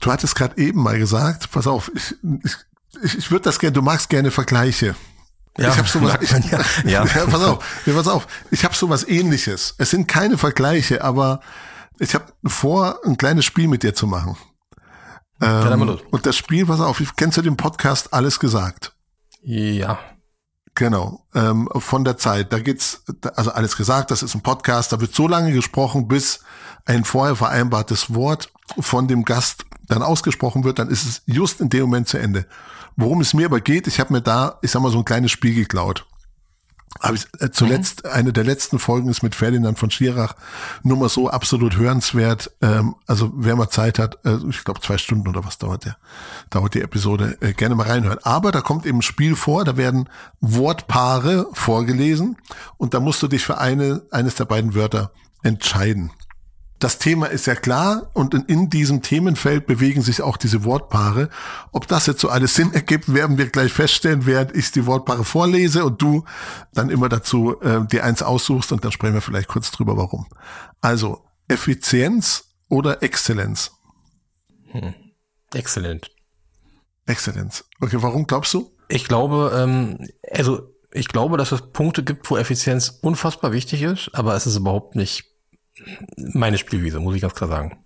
Du 0.00 0.10
hattest 0.10 0.34
gerade 0.34 0.58
eben 0.60 0.82
mal 0.82 0.98
gesagt, 0.98 1.52
pass 1.52 1.68
auf, 1.68 1.92
ich, 1.94 2.16
ich, 3.00 3.14
ich 3.18 3.30
würde 3.30 3.44
das 3.44 3.60
gerne, 3.60 3.74
du 3.74 3.82
magst 3.82 4.08
gerne 4.08 4.32
Vergleiche. 4.32 4.96
Ja, 5.58 5.68
ich 5.68 5.78
habe 5.78 5.88
sowas. 5.88 6.18
Ich, 6.20 6.30
ja. 6.30 6.60
ja. 6.84 7.04
ja, 7.04 7.26
pass 7.26 7.42
auf, 7.42 7.82
ja, 7.86 7.92
pass 7.94 8.08
auf. 8.08 8.26
Ich 8.50 8.64
habe 8.64 8.74
sowas 8.74 9.06
Ähnliches. 9.06 9.74
Es 9.78 9.90
sind 9.90 10.08
keine 10.08 10.38
Vergleiche, 10.38 11.04
aber 11.04 11.40
ich 11.98 12.14
habe 12.14 12.32
vor, 12.44 13.00
ein 13.04 13.16
kleines 13.16 13.44
Spiel 13.44 13.68
mit 13.68 13.82
dir 13.82 13.94
zu 13.94 14.06
machen. 14.06 14.36
Ähm, 15.40 15.98
und 16.10 16.26
das 16.26 16.36
Spiel, 16.36 16.66
pass 16.66 16.80
auf, 16.80 17.02
kennst 17.16 17.36
du 17.36 17.42
den 17.42 17.56
Podcast 17.56 18.14
Alles 18.14 18.38
gesagt? 18.40 18.94
Ja. 19.42 19.98
Genau, 20.74 21.26
ähm, 21.34 21.68
von 21.76 22.04
der 22.04 22.16
Zeit. 22.16 22.52
Da 22.52 22.58
geht's, 22.58 23.02
also 23.34 23.50
alles 23.50 23.76
gesagt, 23.76 24.10
das 24.10 24.22
ist 24.22 24.34
ein 24.34 24.40
Podcast, 24.40 24.92
da 24.92 25.00
wird 25.00 25.14
so 25.14 25.28
lange 25.28 25.52
gesprochen, 25.52 26.08
bis 26.08 26.40
ein 26.86 27.04
vorher 27.04 27.36
vereinbartes 27.36 28.14
Wort 28.14 28.50
von 28.78 29.06
dem 29.06 29.24
Gast 29.24 29.66
dann 29.86 30.02
ausgesprochen 30.02 30.64
wird, 30.64 30.78
dann 30.78 30.88
ist 30.88 31.04
es 31.04 31.22
just 31.26 31.60
in 31.60 31.68
dem 31.68 31.82
Moment 31.82 32.08
zu 32.08 32.18
Ende. 32.18 32.46
Worum 32.96 33.20
es 33.20 33.34
mir 33.34 33.46
aber 33.46 33.60
geht, 33.60 33.86
ich 33.86 34.00
habe 34.00 34.12
mir 34.12 34.22
da, 34.22 34.58
ich 34.62 34.70
sag 34.70 34.82
mal, 34.82 34.90
so 34.90 34.98
ein 34.98 35.04
kleines 35.04 35.30
Spiel 35.30 35.54
geklaut 35.54 36.06
habe 37.00 37.16
ich 37.16 37.26
äh, 37.40 37.50
zuletzt, 37.50 38.04
mhm. 38.04 38.10
eine 38.10 38.32
der 38.32 38.44
letzten 38.44 38.78
Folgen 38.78 39.08
ist 39.08 39.22
mit 39.22 39.34
Ferdinand 39.34 39.78
von 39.78 39.90
Schirach, 39.90 40.34
nur 40.82 40.96
mal 40.96 41.08
so 41.08 41.28
absolut 41.28 41.76
hörenswert. 41.76 42.50
Ähm, 42.60 42.94
also 43.06 43.32
wer 43.34 43.56
mal 43.56 43.68
Zeit 43.68 43.98
hat, 43.98 44.18
äh, 44.24 44.36
ich 44.48 44.64
glaube 44.64 44.80
zwei 44.80 44.98
Stunden 44.98 45.28
oder 45.28 45.44
was 45.44 45.58
dauert 45.58 45.84
der, 45.84 45.96
dauert 46.50 46.74
die 46.74 46.82
Episode, 46.82 47.36
äh, 47.40 47.52
gerne 47.52 47.74
mal 47.74 47.86
reinhören. 47.86 48.18
Aber 48.22 48.52
da 48.52 48.60
kommt 48.60 48.86
eben 48.86 48.98
ein 48.98 49.02
Spiel 49.02 49.36
vor, 49.36 49.64
da 49.64 49.76
werden 49.76 50.08
Wortpaare 50.40 51.46
vorgelesen 51.52 52.36
und 52.76 52.94
da 52.94 53.00
musst 53.00 53.22
du 53.22 53.28
dich 53.28 53.42
für 53.42 53.58
eine, 53.58 54.02
eines 54.10 54.34
der 54.34 54.44
beiden 54.44 54.74
Wörter 54.74 55.12
entscheiden 55.42 56.12
das 56.82 56.98
Thema 56.98 57.26
ist 57.26 57.46
ja 57.46 57.54
klar 57.54 58.10
und 58.12 58.34
in, 58.34 58.42
in, 58.46 58.70
diesem 58.70 59.02
Themenfeld 59.02 59.66
bewegen 59.66 60.02
sich 60.02 60.20
auch 60.20 60.36
diese 60.36 60.64
Wortpaare. 60.64 61.28
Ob 61.70 61.86
das 61.86 62.06
jetzt 62.06 62.20
so 62.20 62.28
alles 62.28 62.54
Sinn 62.54 62.72
ergibt, 62.74 63.14
werden 63.14 63.38
wir 63.38 63.48
gleich 63.48 63.72
feststellen, 63.72 64.26
während 64.26 64.56
ich 64.56 64.72
die 64.72 64.86
Wortpaare 64.86 65.24
vorlese 65.24 65.84
und 65.84 66.02
du 66.02 66.24
dann 66.74 66.90
immer 66.90 67.08
dazu 67.08 67.60
äh, 67.60 67.86
dir 67.86 68.04
eins 68.04 68.22
aussuchst 68.22 68.72
und 68.72 68.84
dann 68.84 68.90
sprechen 68.90 69.14
wir 69.14 69.20
vielleicht 69.20 69.48
kurz 69.48 69.70
drüber, 69.70 69.96
warum. 69.96 70.26
Also 70.80 71.24
Effizienz 71.46 72.44
oder 72.68 73.02
Exzellenz? 73.02 73.70
Hm. 74.72 74.94
Exzellent. 75.54 76.10
Exzellenz. 77.06 77.64
Okay, 77.80 77.98
warum 78.00 78.26
glaubst 78.26 78.54
du? 78.54 78.72
Ich 78.88 79.06
glaube, 79.06 79.52
ähm, 79.54 80.08
also 80.32 80.68
ich 80.92 81.08
glaube, 81.08 81.36
dass 81.36 81.52
es 81.52 81.72
Punkte 81.72 82.02
gibt, 82.02 82.28
wo 82.28 82.36
Effizienz 82.36 82.98
unfassbar 83.02 83.52
wichtig 83.52 83.82
ist, 83.82 84.10
aber 84.14 84.34
es 84.34 84.46
ist 84.46 84.56
überhaupt 84.56 84.96
nicht 84.96 85.31
meine 86.16 86.58
Spielwiese, 86.58 87.00
muss 87.00 87.14
ich 87.14 87.22
ganz 87.22 87.34
klar 87.34 87.48
sagen. 87.48 87.78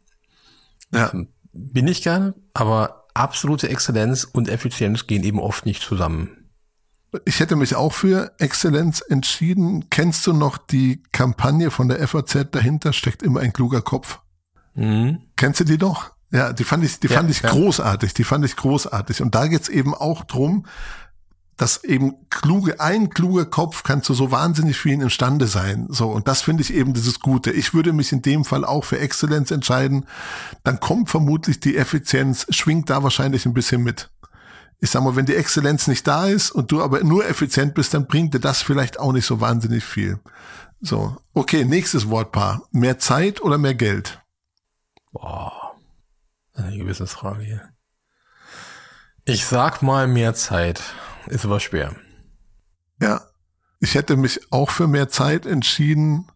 Ja. 0.92 1.12
Bin 1.52 1.88
ich 1.88 2.02
gerne, 2.02 2.34
aber 2.54 3.06
absolute 3.14 3.68
Exzellenz 3.68 4.24
und 4.24 4.48
Effizienz 4.48 5.06
gehen 5.06 5.24
eben 5.24 5.40
oft 5.40 5.66
nicht 5.66 5.82
zusammen. 5.82 6.50
Ich 7.24 7.40
hätte 7.40 7.56
mich 7.56 7.74
auch 7.74 7.92
für 7.92 8.32
Exzellenz 8.38 9.00
entschieden. 9.00 9.88
Kennst 9.90 10.26
du 10.26 10.32
noch 10.32 10.58
die 10.58 11.02
Kampagne 11.12 11.70
von 11.70 11.88
der 11.88 12.06
FAZ? 12.06 12.48
Dahinter 12.50 12.92
steckt 12.92 13.22
immer 13.22 13.40
ein 13.40 13.52
kluger 13.52 13.80
Kopf. 13.80 14.20
Mhm. 14.74 15.22
Kennst 15.36 15.60
du 15.60 15.64
die 15.64 15.78
doch? 15.78 16.10
Ja, 16.30 16.52
die 16.52 16.64
fand 16.64 16.84
ich, 16.84 17.00
die 17.00 17.06
ja, 17.06 17.16
fand 17.16 17.30
ich 17.30 17.40
ja. 17.40 17.50
großartig. 17.50 18.12
Die 18.12 18.24
fand 18.24 18.44
ich 18.44 18.56
großartig. 18.56 19.22
Und 19.22 19.34
da 19.34 19.46
geht's 19.46 19.68
eben 19.68 19.94
auch 19.94 20.24
drum, 20.24 20.66
dass 21.56 21.84
eben 21.84 22.28
kluge, 22.28 22.80
ein 22.80 23.10
kluger 23.10 23.46
Kopf 23.46 23.82
kann 23.82 24.02
zu 24.02 24.12
so 24.12 24.30
wahnsinnig 24.30 24.76
vielen 24.78 25.00
imstande 25.00 25.46
sein. 25.46 25.86
So. 25.88 26.10
Und 26.10 26.28
das 26.28 26.42
finde 26.42 26.62
ich 26.62 26.74
eben 26.74 26.92
dieses 26.92 27.20
Gute. 27.20 27.50
Ich 27.50 27.72
würde 27.72 27.92
mich 27.92 28.12
in 28.12 28.22
dem 28.22 28.44
Fall 28.44 28.64
auch 28.64 28.84
für 28.84 28.98
Exzellenz 28.98 29.50
entscheiden. 29.50 30.06
Dann 30.64 30.80
kommt 30.80 31.08
vermutlich 31.08 31.58
die 31.58 31.76
Effizienz, 31.76 32.46
schwingt 32.50 32.90
da 32.90 33.02
wahrscheinlich 33.02 33.46
ein 33.46 33.54
bisschen 33.54 33.82
mit. 33.82 34.10
Ich 34.80 34.90
sag 34.90 35.02
mal, 35.02 35.16
wenn 35.16 35.24
die 35.24 35.34
Exzellenz 35.34 35.86
nicht 35.86 36.06
da 36.06 36.26
ist 36.26 36.50
und 36.50 36.70
du 36.70 36.82
aber 36.82 37.02
nur 37.02 37.26
effizient 37.26 37.74
bist, 37.74 37.94
dann 37.94 38.06
bringt 38.06 38.34
dir 38.34 38.40
das 38.40 38.60
vielleicht 38.60 39.00
auch 39.00 39.12
nicht 39.12 39.24
so 39.24 39.40
wahnsinnig 39.40 39.84
viel. 39.84 40.20
So. 40.82 41.16
Okay, 41.32 41.64
nächstes 41.64 42.10
Wortpaar. 42.10 42.62
Mehr 42.70 42.98
Zeit 42.98 43.40
oder 43.40 43.56
mehr 43.56 43.74
Geld? 43.74 44.20
Boah. 45.12 45.74
Eine 46.52 46.76
gewisse 46.76 47.06
Frage 47.06 47.42
hier. 47.42 47.68
Ich 49.24 49.46
sag 49.46 49.82
mal 49.82 50.06
mehr 50.06 50.34
Zeit. 50.34 50.82
Ist 51.28 51.44
aber 51.44 51.60
schwer. 51.60 51.94
Ja, 53.00 53.22
ich 53.80 53.94
hätte 53.94 54.16
mich 54.16 54.52
auch 54.52 54.70
für 54.70 54.86
mehr 54.86 55.08
Zeit 55.08 55.46
entschieden, 55.46 56.26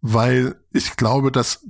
weil 0.00 0.56
ich 0.72 0.96
glaube, 0.96 1.32
dass 1.32 1.64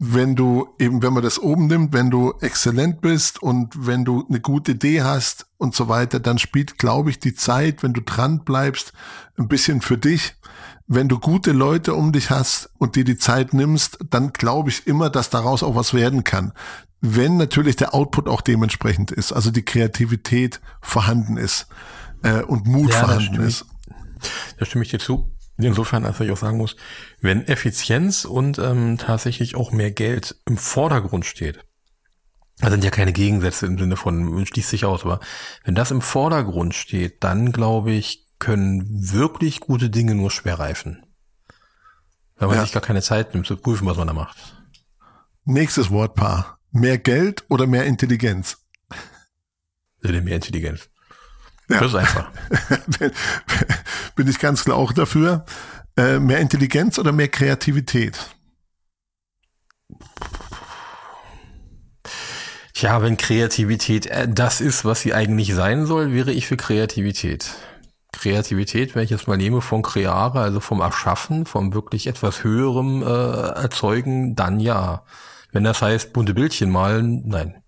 wenn 0.00 0.36
du 0.36 0.68
eben, 0.78 1.02
wenn 1.02 1.12
man 1.12 1.24
das 1.24 1.40
oben 1.40 1.66
nimmt, 1.66 1.92
wenn 1.92 2.10
du 2.10 2.32
exzellent 2.40 3.00
bist 3.00 3.42
und 3.42 3.86
wenn 3.86 4.04
du 4.04 4.24
eine 4.28 4.40
gute 4.40 4.72
Idee 4.72 5.02
hast 5.02 5.46
und 5.56 5.74
so 5.74 5.88
weiter, 5.88 6.20
dann 6.20 6.38
spielt, 6.38 6.78
glaube 6.78 7.10
ich, 7.10 7.18
die 7.18 7.34
Zeit, 7.34 7.82
wenn 7.82 7.94
du 7.94 8.02
dran 8.02 8.44
bleibst, 8.44 8.92
ein 9.36 9.48
bisschen 9.48 9.80
für 9.80 9.98
dich. 9.98 10.36
Wenn 10.86 11.08
du 11.08 11.18
gute 11.18 11.52
Leute 11.52 11.94
um 11.94 12.12
dich 12.12 12.30
hast 12.30 12.70
und 12.78 12.94
dir 12.94 13.04
die 13.04 13.18
Zeit 13.18 13.52
nimmst, 13.54 13.98
dann 14.08 14.32
glaube 14.32 14.70
ich 14.70 14.86
immer, 14.86 15.10
dass 15.10 15.30
daraus 15.30 15.62
auch 15.62 15.74
was 15.74 15.94
werden 15.94 16.22
kann. 16.22 16.52
Wenn 17.00 17.36
natürlich 17.36 17.76
der 17.76 17.94
Output 17.94 18.28
auch 18.28 18.40
dementsprechend 18.40 19.10
ist, 19.10 19.32
also 19.32 19.50
die 19.50 19.64
Kreativität 19.64 20.60
vorhanden 20.80 21.36
ist 21.36 21.66
äh, 22.22 22.42
und 22.42 22.66
Mut 22.66 22.90
ja, 22.90 23.00
vorhanden 23.00 23.40
ist. 23.40 23.66
Da 24.58 24.64
stimme 24.64 24.84
ich 24.84 24.90
dir 24.90 24.98
zu. 24.98 25.32
Insofern, 25.56 26.04
als 26.04 26.20
ich 26.20 26.30
auch 26.30 26.36
sagen 26.36 26.58
muss, 26.58 26.76
wenn 27.20 27.46
Effizienz 27.46 28.24
und 28.24 28.58
ähm, 28.58 28.96
tatsächlich 28.96 29.56
auch 29.56 29.72
mehr 29.72 29.90
Geld 29.90 30.36
im 30.46 30.56
Vordergrund 30.56 31.26
steht, 31.26 31.64
da 32.60 32.70
sind 32.70 32.84
ja 32.84 32.90
keine 32.90 33.12
Gegensätze 33.12 33.66
im 33.66 33.78
Sinne 33.78 33.96
von 33.96 34.44
schließt 34.46 34.70
sich 34.70 34.84
aus, 34.84 35.04
aber 35.04 35.20
wenn 35.64 35.74
das 35.74 35.90
im 35.90 36.00
Vordergrund 36.00 36.74
steht, 36.74 37.22
dann 37.24 37.52
glaube 37.52 37.92
ich, 37.92 38.26
können 38.38 38.86
wirklich 39.12 39.60
gute 39.60 39.90
Dinge 39.90 40.14
nur 40.14 40.30
schwer 40.30 40.58
reifen. 40.58 41.04
Weil 42.36 42.48
man 42.48 42.56
ja. 42.58 42.62
sich 42.62 42.72
gar 42.72 42.82
keine 42.82 43.02
Zeit 43.02 43.34
nimmt 43.34 43.46
zu 43.46 43.56
prüfen, 43.56 43.86
was 43.86 43.96
man 43.96 44.06
da 44.06 44.12
macht. 44.12 44.36
Nächstes 45.44 45.90
Wortpaar. 45.90 46.58
Mehr 46.70 46.98
Geld 46.98 47.44
oder 47.48 47.66
mehr 47.66 47.84
Intelligenz? 47.84 48.58
Mehr 50.02 50.36
Intelligenz. 50.36 50.88
Ja. 51.68 51.80
Das 51.80 51.88
ist 51.88 51.94
einfach. 51.94 52.30
Bin 54.16 54.28
ich 54.28 54.38
ganz 54.38 54.64
klar 54.64 54.76
auch 54.76 54.92
dafür. 54.92 55.44
Äh, 55.96 56.18
mehr 56.18 56.38
Intelligenz 56.38 56.98
oder 56.98 57.12
mehr 57.12 57.28
Kreativität? 57.28 58.18
Tja, 62.72 63.02
wenn 63.02 63.16
Kreativität 63.16 64.06
äh, 64.06 64.28
das 64.28 64.60
ist, 64.60 64.84
was 64.84 65.02
sie 65.02 65.12
eigentlich 65.12 65.54
sein 65.54 65.84
soll, 65.84 66.12
wäre 66.12 66.32
ich 66.32 66.46
für 66.46 66.56
Kreativität. 66.56 67.50
Kreativität, 68.12 68.94
wenn 68.94 69.04
ich 69.04 69.10
jetzt 69.10 69.28
mal 69.28 69.36
nehme 69.36 69.60
von 69.60 69.82
Kreare, 69.82 70.40
also 70.40 70.60
vom 70.60 70.80
Erschaffen, 70.80 71.44
vom 71.44 71.74
wirklich 71.74 72.06
etwas 72.06 72.44
höherem 72.44 73.02
äh, 73.02 73.06
Erzeugen, 73.06 74.34
dann 74.36 74.58
ja. 74.60 75.04
Wenn 75.52 75.64
das 75.64 75.82
heißt, 75.82 76.12
bunte 76.12 76.34
Bildchen 76.34 76.70
malen, 76.70 77.22
nein 77.26 77.62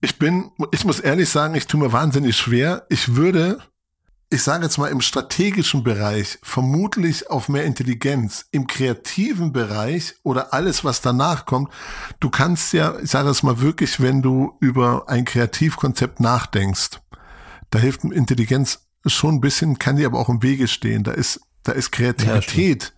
ich 0.00 0.18
bin, 0.18 0.50
ich 0.70 0.84
muss 0.84 1.00
ehrlich 1.00 1.28
sagen, 1.28 1.54
ich 1.54 1.66
tue 1.66 1.80
mir 1.80 1.92
wahnsinnig 1.92 2.36
schwer. 2.36 2.86
Ich 2.88 3.16
würde, 3.16 3.58
ich 4.30 4.42
sage 4.42 4.64
jetzt 4.64 4.78
mal 4.78 4.90
im 4.90 5.00
strategischen 5.00 5.82
Bereich, 5.82 6.38
vermutlich 6.42 7.30
auf 7.30 7.48
mehr 7.48 7.64
Intelligenz. 7.64 8.46
Im 8.52 8.66
kreativen 8.66 9.52
Bereich 9.52 10.14
oder 10.22 10.54
alles, 10.54 10.84
was 10.84 11.00
danach 11.00 11.46
kommt. 11.46 11.72
Du 12.20 12.30
kannst 12.30 12.72
ja, 12.72 12.98
ich 13.00 13.10
sage 13.10 13.28
es 13.28 13.42
mal 13.42 13.60
wirklich, 13.60 14.00
wenn 14.00 14.22
du 14.22 14.56
über 14.60 15.08
ein 15.08 15.24
Kreativkonzept 15.24 16.20
nachdenkst, 16.20 17.00
da 17.70 17.78
hilft 17.78 18.04
Intelligenz 18.04 18.86
schon 19.04 19.36
ein 19.36 19.40
bisschen, 19.40 19.78
kann 19.78 19.96
dir 19.96 20.06
aber 20.06 20.18
auch 20.18 20.28
im 20.28 20.42
Wege 20.42 20.68
stehen. 20.68 21.02
Da 21.02 21.12
ist, 21.12 21.40
da 21.64 21.72
ist 21.72 21.90
Kreativität. 21.90 22.94
Ja, 22.96 22.97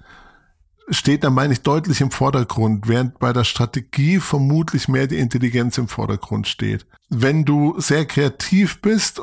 steht 0.91 1.25
da, 1.25 1.31
meine 1.31 1.53
ich, 1.53 1.63
deutlich 1.63 2.01
im 2.01 2.11
Vordergrund, 2.11 2.89
während 2.89 3.19
bei 3.19 3.33
der 3.33 3.45
Strategie 3.45 4.19
vermutlich 4.19 4.89
mehr 4.89 5.07
die 5.07 5.19
Intelligenz 5.19 5.79
im 5.79 5.89
Vordergrund 5.89 6.49
steht. 6.49 6.87
Wenn 7.09 7.45
du 7.45 7.75
sehr 7.81 8.07
kreativ 8.07 8.81
bist, 8.81 9.23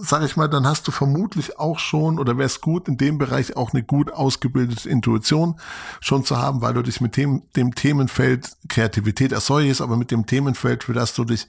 sage 0.00 0.26
ich 0.26 0.36
mal, 0.36 0.48
dann 0.48 0.66
hast 0.66 0.86
du 0.86 0.92
vermutlich 0.92 1.58
auch 1.58 1.78
schon 1.78 2.18
oder 2.18 2.36
wäre 2.36 2.46
es 2.46 2.60
gut, 2.60 2.88
in 2.88 2.96
dem 2.96 3.18
Bereich 3.18 3.56
auch 3.56 3.72
eine 3.72 3.82
gut 3.82 4.12
ausgebildete 4.12 4.88
Intuition 4.88 5.58
schon 6.00 6.24
zu 6.24 6.36
haben, 6.36 6.60
weil 6.60 6.74
du 6.74 6.82
dich 6.82 7.00
mit 7.00 7.16
dem, 7.16 7.42
dem 7.56 7.74
Themenfeld 7.74 8.56
Kreativität 8.68 9.32
als 9.32 9.46
solches, 9.46 9.80
aber 9.80 9.96
mit 9.96 10.10
dem 10.10 10.26
Themenfeld, 10.26 10.84
für 10.84 10.94
das 10.94 11.14
du 11.14 11.24
dich, 11.24 11.48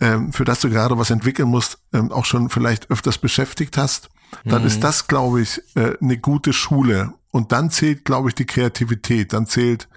ähm, 0.00 0.32
für 0.32 0.44
das 0.44 0.60
du 0.60 0.70
gerade 0.70 0.98
was 0.98 1.10
entwickeln 1.10 1.48
musst, 1.48 1.78
ähm, 1.92 2.12
auch 2.12 2.24
schon 2.24 2.48
vielleicht 2.48 2.90
öfters 2.90 3.18
beschäftigt 3.18 3.76
hast 3.76 4.08
dann 4.44 4.62
mhm. 4.62 4.68
ist 4.68 4.84
das, 4.84 5.08
glaube 5.08 5.40
ich, 5.42 5.60
äh, 5.74 5.96
eine 6.00 6.18
gute 6.18 6.52
Schule. 6.52 7.12
Und 7.30 7.52
dann 7.52 7.70
zählt, 7.70 8.04
glaube 8.04 8.28
ich, 8.28 8.34
die 8.34 8.46
Kreativität. 8.46 9.32
Dann 9.32 9.46
zählt 9.46 9.88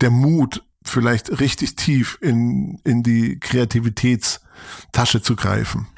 der 0.00 0.10
Mut, 0.10 0.62
vielleicht 0.82 1.40
richtig 1.40 1.76
tief 1.76 2.18
in, 2.20 2.80
in 2.84 3.02
die 3.02 3.38
Kreativitätstasche 3.40 5.20
zu 5.22 5.36
greifen. 5.36 5.88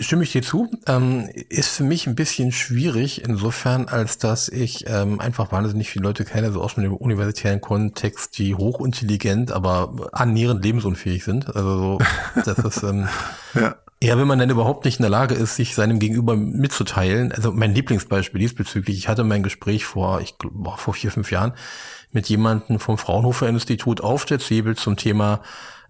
Stimme 0.00 0.24
ich 0.24 0.32
dir 0.32 0.42
zu. 0.42 0.68
Ähm, 0.86 1.28
ist 1.48 1.68
für 1.76 1.84
mich 1.84 2.06
ein 2.06 2.14
bisschen 2.14 2.52
schwierig, 2.52 3.22
insofern, 3.24 3.86
als 3.86 4.18
dass 4.18 4.48
ich 4.48 4.84
ähm, 4.88 5.20
einfach 5.20 5.52
wahnsinnig 5.52 5.88
viele 5.88 6.04
Leute 6.04 6.24
kenne, 6.24 6.52
so 6.52 6.60
aus 6.60 6.74
dem 6.74 6.92
universitären 6.92 7.60
Kontext, 7.60 8.36
die 8.38 8.54
hochintelligent, 8.54 9.52
aber 9.52 10.10
annähernd 10.12 10.64
lebensunfähig 10.64 11.24
sind. 11.24 11.54
Also 11.54 11.78
so, 11.78 11.98
das 12.44 12.58
ist 12.58 12.82
ähm, 12.82 13.08
ja. 13.54 13.76
Ja, 14.02 14.18
wenn 14.18 14.26
man 14.26 14.40
dann 14.40 14.50
überhaupt 14.50 14.84
nicht 14.84 14.98
in 14.98 15.04
der 15.04 15.10
Lage 15.10 15.36
ist, 15.36 15.54
sich 15.54 15.76
seinem 15.76 16.00
Gegenüber 16.00 16.34
mitzuteilen. 16.34 17.30
Also 17.30 17.52
mein 17.52 17.72
Lieblingsbeispiel 17.72 18.40
diesbezüglich, 18.40 18.98
ich 18.98 19.06
hatte 19.06 19.22
mein 19.22 19.44
Gespräch 19.44 19.84
vor, 19.84 20.20
ich 20.20 20.38
glaube, 20.38 20.72
vor 20.76 20.92
vier, 20.92 21.12
fünf 21.12 21.30
Jahren 21.30 21.52
mit 22.10 22.28
jemandem 22.28 22.80
vom 22.80 22.98
Fraunhofer 22.98 23.48
Institut 23.48 24.00
auf 24.00 24.24
der 24.24 24.40
Zwiebel 24.40 24.74
zum 24.74 24.96
Thema 24.96 25.40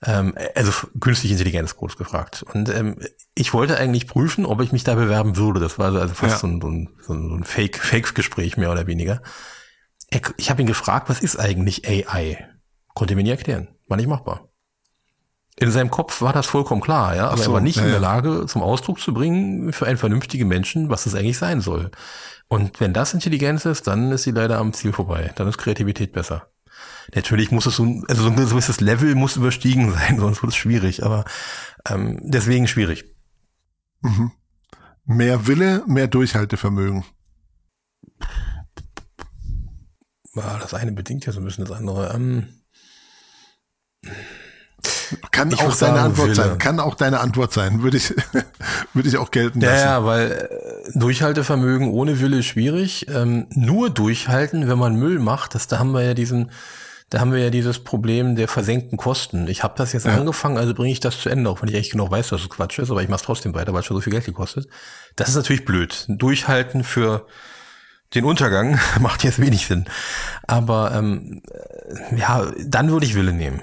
ähm, 0.03 0.35
also 0.55 0.73
künstliche 1.01 1.33
Intelligenz 1.33 1.75
kurz 1.75 1.97
gefragt. 1.97 2.45
Und 2.53 2.69
ähm, 2.69 2.99
ich 3.35 3.55
wollte 3.55 3.79
eigentlich 3.79 4.07
prüfen, 4.07 4.45
ob 4.45 4.61
ich 4.61 4.73
mich 4.73 4.85
da 4.85 4.95
bewerben 4.95 5.39
würde. 5.39 5.59
Das 5.59 5.79
war 5.79 5.95
also 5.95 6.15
fast 6.15 6.35
ja. 6.35 6.39
so 6.39 6.47
ein, 6.49 6.61
so 6.61 6.69
ein, 6.69 6.89
so 7.01 7.15
ein 7.15 7.45
Fake, 7.45 7.79
Fake-Gespräch 7.79 8.59
mehr 8.59 8.71
oder 8.71 8.87
weniger. 8.87 9.23
Ich 10.37 10.51
habe 10.51 10.61
ihn 10.61 10.67
gefragt, 10.67 11.09
was 11.09 11.23
ist 11.23 11.41
eigentlich 11.41 11.89
AI? 11.89 12.47
Konnte 12.93 13.17
mir 13.17 13.23
nie 13.23 13.31
erklären. 13.31 13.69
War 13.89 13.97
nicht 13.97 14.09
machbar. 14.09 14.52
In 15.63 15.71
seinem 15.71 15.91
Kopf 15.91 16.21
war 16.21 16.33
das 16.33 16.47
vollkommen 16.47 16.81
klar, 16.81 17.15
ja, 17.15 17.29
aber 17.29 17.39
so, 17.39 17.51
er 17.51 17.55
war 17.55 17.61
nicht 17.61 17.77
ja, 17.77 17.85
in 17.85 17.91
der 17.91 18.01
Lage, 18.01 18.47
zum 18.47 18.63
Ausdruck 18.63 19.01
zu 19.01 19.15
bringen 19.15 19.73
für 19.73 19.87
einen 19.87 19.99
vernünftigen 19.99 20.49
Menschen, 20.49 20.89
was 20.89 21.05
das 21.05 21.15
eigentlich 21.15 21.39
sein 21.39 21.61
soll. 21.61 21.91
Und 22.49 22.81
wenn 22.81 22.93
das 22.93 23.15
Intelligenz 23.15 23.65
ist, 23.65 23.87
dann 23.87 24.13
ist 24.13 24.25
sie 24.25 24.33
leider 24.33 24.59
am 24.59 24.73
Ziel 24.73 24.93
vorbei. 24.93 25.33
Dann 25.37 25.49
ist 25.49 25.59
Kreativität 25.59 26.13
besser. 26.13 26.49
Natürlich 27.15 27.51
muss 27.51 27.67
es 27.67 27.77
so, 27.77 27.85
also 28.09 28.23
so 28.23 28.29
ein 28.29 28.37
gewisses 28.37 28.81
Level 28.81 29.15
muss 29.15 29.37
überstiegen 29.37 29.93
sein, 29.93 30.19
sonst 30.21 30.43
wird 30.43 30.53
es 30.53 30.57
schwierig, 30.57 31.05
aber 31.05 31.25
ähm, 31.89 32.19
deswegen 32.23 32.67
schwierig. 32.69 33.05
Mhm. 34.01 34.33
Mehr 35.05 35.47
Wille, 35.47 35.83
mehr 35.87 36.09
Durchhaltevermögen. 36.09 37.05
Das 40.35 40.75
eine 40.75 40.93
bedingt 40.93 41.27
ja 41.27 41.33
so 41.33 41.41
ein 41.41 41.45
bisschen 41.45 41.65
das 41.65 41.77
andere. 41.77 42.15
Ähm, 42.15 42.49
kann 45.31 45.51
ich 45.51 45.61
auch 45.61 45.77
deine 45.77 46.01
Antwort 46.01 46.29
Wille. 46.29 46.35
sein. 46.35 46.59
Kann 46.59 46.81
auch 46.81 46.95
deine 46.95 47.21
Antwort 47.21 47.53
sein. 47.53 47.83
Würde 47.83 47.97
ich, 47.97 48.15
würde 48.95 49.09
ich 49.09 49.17
auch 49.17 49.31
gelten 49.31 49.61
lassen. 49.61 49.85
Ja, 49.85 50.05
weil 50.05 50.31
äh, 50.31 50.99
Durchhaltevermögen 50.99 51.91
ohne 51.91 52.21
Wille 52.21 52.39
ist 52.39 52.47
schwierig. 52.47 53.07
Ähm, 53.09 53.47
nur 53.51 53.91
durchhalten, 53.91 54.69
wenn 54.69 54.79
man 54.79 54.97
Müll 54.97 55.19
macht, 55.19 55.55
das, 55.55 55.67
da 55.67 55.79
haben 55.79 55.93
wir 55.93 56.03
ja 56.03 56.15
diesen, 56.15 56.51
da 57.11 57.21
haben 57.21 57.33
wir 57.33 57.41
ja 57.41 57.51
dieses 57.51 57.79
Problem 57.79 58.37
der 58.37 58.49
versenkten 58.49 58.97
Kosten. 58.97 59.47
Ich 59.49 59.63
habe 59.63 59.75
das 59.77 59.93
jetzt 59.93 60.07
ja. 60.07 60.15
angefangen, 60.15 60.57
also 60.57 60.73
bringe 60.75 60.93
ich 60.93 61.01
das 61.01 61.21
zu 61.21 61.29
Ende, 61.29 61.51
auch 61.51 61.61
wenn 61.61 61.69
ich 61.69 61.75
echt 61.75 61.93
genau 61.93 62.11
weiß, 62.11 62.29
dass 62.29 62.43
es 62.43 62.49
Quatsch 62.49 62.79
ist, 62.79 62.91
aber 62.91 63.03
ich 63.03 63.09
mache 63.09 63.21
es 63.21 63.27
trotzdem 63.27 63.55
weiter, 63.55 63.73
weil 63.73 63.81
es 63.81 63.87
schon 63.87 63.97
so 63.97 64.01
viel 64.01 64.13
Geld 64.13 64.25
gekostet. 64.25 64.67
Das 65.17 65.29
ist 65.29 65.37
natürlich 65.37 65.65
blöd. 65.65 66.07
Durchhalten 66.09 66.85
für 66.85 67.27
den 68.15 68.25
Untergang 68.25 68.79
macht 69.01 69.25
jetzt 69.25 69.41
wenig 69.41 69.67
Sinn. 69.67 69.85
Aber 70.47 70.93
ähm, 70.95 71.43
ja, 72.17 72.51
dann 72.65 72.91
würde 72.91 73.07
ich 73.07 73.15
Wille 73.15 73.33
nehmen. 73.33 73.61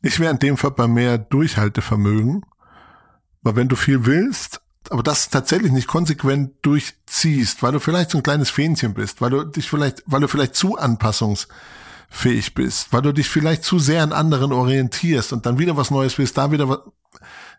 Ich 0.00 0.20
wäre 0.20 0.32
in 0.32 0.38
dem 0.38 0.56
Fall 0.56 0.70
bei 0.70 0.86
mehr 0.86 1.18
Durchhaltevermögen, 1.18 2.42
weil 3.42 3.56
wenn 3.56 3.68
du 3.68 3.76
viel 3.76 4.06
willst, 4.06 4.60
aber 4.90 5.02
das 5.02 5.28
tatsächlich 5.28 5.72
nicht 5.72 5.88
konsequent 5.88 6.52
durchziehst, 6.62 7.62
weil 7.62 7.72
du 7.72 7.80
vielleicht 7.80 8.10
so 8.10 8.18
ein 8.18 8.22
kleines 8.22 8.50
Fähnchen 8.50 8.94
bist, 8.94 9.20
weil 9.20 9.30
du 9.30 9.44
dich 9.44 9.68
vielleicht, 9.68 10.02
weil 10.06 10.20
du 10.20 10.28
vielleicht 10.28 10.54
zu 10.54 10.78
anpassungsfähig 10.78 12.54
bist, 12.54 12.92
weil 12.92 13.02
du 13.02 13.12
dich 13.12 13.28
vielleicht 13.28 13.64
zu 13.64 13.78
sehr 13.78 14.02
an 14.02 14.12
anderen 14.12 14.52
orientierst 14.52 15.32
und 15.32 15.46
dann 15.46 15.58
wieder 15.58 15.76
was 15.76 15.90
Neues 15.90 16.16
willst, 16.18 16.38
da 16.38 16.50
wieder 16.52 16.68
was. 16.68 16.78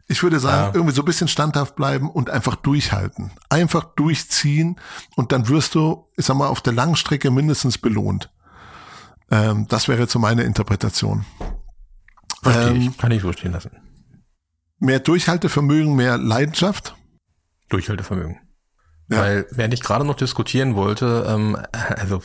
Ich 0.07 0.23
würde 0.23 0.39
sagen, 0.39 0.71
ja. 0.71 0.73
irgendwie 0.73 0.95
so 0.95 1.03
ein 1.03 1.05
bisschen 1.05 1.27
standhaft 1.27 1.75
bleiben 1.75 2.09
und 2.09 2.31
einfach 2.31 2.55
durchhalten. 2.55 3.29
Einfach 3.49 3.83
durchziehen 3.83 4.79
und 5.15 5.31
dann 5.31 5.49
wirst 5.49 5.75
du, 5.75 6.07
ich 6.17 6.25
sag 6.25 6.35
mal, 6.35 6.47
auf 6.47 6.61
der 6.61 6.73
langen 6.73 6.95
Strecke 6.95 7.29
mindestens 7.29 7.77
belohnt. 7.77 8.31
Ähm, 9.29 9.67
das 9.67 9.87
wäre 9.87 10.07
so 10.07 10.17
meine 10.17 10.43
Interpretation. 10.43 11.25
Verstehe 12.41 12.69
ähm, 12.69 12.89
ich. 12.89 12.97
Kann 12.97 13.11
ich 13.11 13.21
so 13.21 13.31
stehen 13.33 13.51
lassen. 13.51 13.71
Mehr 14.79 14.99
Durchhaltevermögen, 14.99 15.95
mehr 15.95 16.17
Leidenschaft? 16.17 16.95
Durchhaltevermögen. 17.69 18.39
Ja. 19.09 19.17
Weil, 19.17 19.47
während 19.51 19.73
ich 19.73 19.81
gerade 19.81 20.05
noch 20.05 20.15
diskutieren 20.15 20.75
wollte, 20.75 21.25
ähm, 21.27 21.57
also 21.73 22.21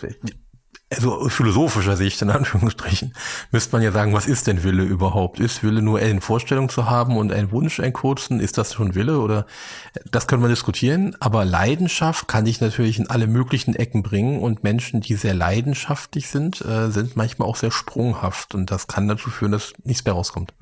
also 0.94 1.28
philosophischer 1.28 1.96
Sicht 1.96 2.20
in 2.22 2.30
Anführungsstrichen, 2.30 3.14
müsste 3.50 3.72
man 3.72 3.82
ja 3.82 3.92
sagen, 3.92 4.12
was 4.12 4.26
ist 4.26 4.46
denn 4.46 4.64
Wille 4.64 4.82
überhaupt? 4.82 5.40
Ist 5.40 5.62
Wille 5.62 5.82
nur 5.82 5.98
eine 5.98 6.20
Vorstellung 6.20 6.68
zu 6.68 6.88
haben 6.88 7.16
und 7.16 7.32
einen 7.32 7.50
Wunsch, 7.50 7.80
einen 7.80 7.92
kurzen? 7.92 8.40
Ist 8.40 8.58
das 8.58 8.74
schon 8.74 8.94
Wille 8.94 9.20
oder 9.20 9.46
das 10.10 10.26
können 10.26 10.42
wir 10.42 10.48
diskutieren? 10.48 11.16
Aber 11.20 11.44
Leidenschaft 11.44 12.28
kann 12.28 12.46
ich 12.46 12.60
natürlich 12.60 12.98
in 12.98 13.10
alle 13.10 13.26
möglichen 13.26 13.74
Ecken 13.74 14.02
bringen 14.02 14.40
und 14.40 14.64
Menschen, 14.64 15.00
die 15.00 15.14
sehr 15.14 15.34
leidenschaftlich 15.34 16.28
sind, 16.28 16.60
äh, 16.62 16.90
sind 16.90 17.16
manchmal 17.16 17.48
auch 17.48 17.56
sehr 17.56 17.70
sprunghaft 17.70 18.54
und 18.54 18.70
das 18.70 18.86
kann 18.86 19.08
dazu 19.08 19.30
führen, 19.30 19.52
dass 19.52 19.72
nichts 19.84 20.04
mehr 20.04 20.14
rauskommt. 20.14 20.54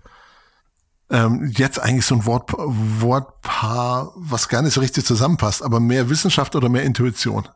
Ähm, 1.10 1.52
jetzt 1.54 1.78
eigentlich 1.78 2.06
so 2.06 2.14
ein 2.14 2.24
Wort, 2.24 2.52
Wortpaar, 2.56 4.12
was 4.16 4.48
gar 4.48 4.62
nicht 4.62 4.72
so 4.72 4.80
richtig 4.80 5.04
zusammenpasst, 5.04 5.62
aber 5.62 5.78
mehr 5.78 6.08
Wissenschaft 6.08 6.56
oder 6.56 6.70
mehr 6.70 6.84
Intuition? 6.84 7.46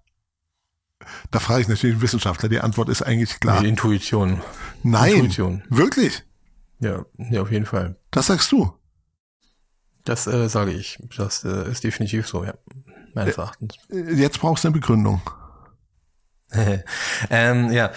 Da 1.30 1.38
frage 1.38 1.62
ich 1.62 1.68
natürlich 1.68 1.94
einen 1.94 2.02
Wissenschaftler. 2.02 2.48
Die 2.48 2.60
Antwort 2.60 2.88
ist 2.88 3.02
eigentlich 3.02 3.40
klar. 3.40 3.60
Die 3.60 3.68
Intuition. 3.68 4.42
Nein. 4.82 5.14
Intuition. 5.14 5.62
Wirklich? 5.68 6.24
Ja, 6.80 7.04
ja, 7.18 7.42
auf 7.42 7.50
jeden 7.50 7.66
Fall. 7.66 7.96
Das 8.10 8.26
sagst 8.26 8.52
du? 8.52 8.72
Das 10.04 10.26
äh, 10.26 10.48
sage 10.48 10.72
ich. 10.72 10.98
Das 11.16 11.44
äh, 11.44 11.70
ist 11.70 11.84
definitiv 11.84 12.28
so, 12.28 12.44
ja. 12.44 12.54
Meines 13.14 13.38
Erachtens. 13.38 13.74
Jetzt 13.90 14.40
brauchst 14.40 14.64
du 14.64 14.68
eine 14.68 14.74
Begründung. 14.74 15.20
ähm, 17.30 17.72
ja, 17.72 17.90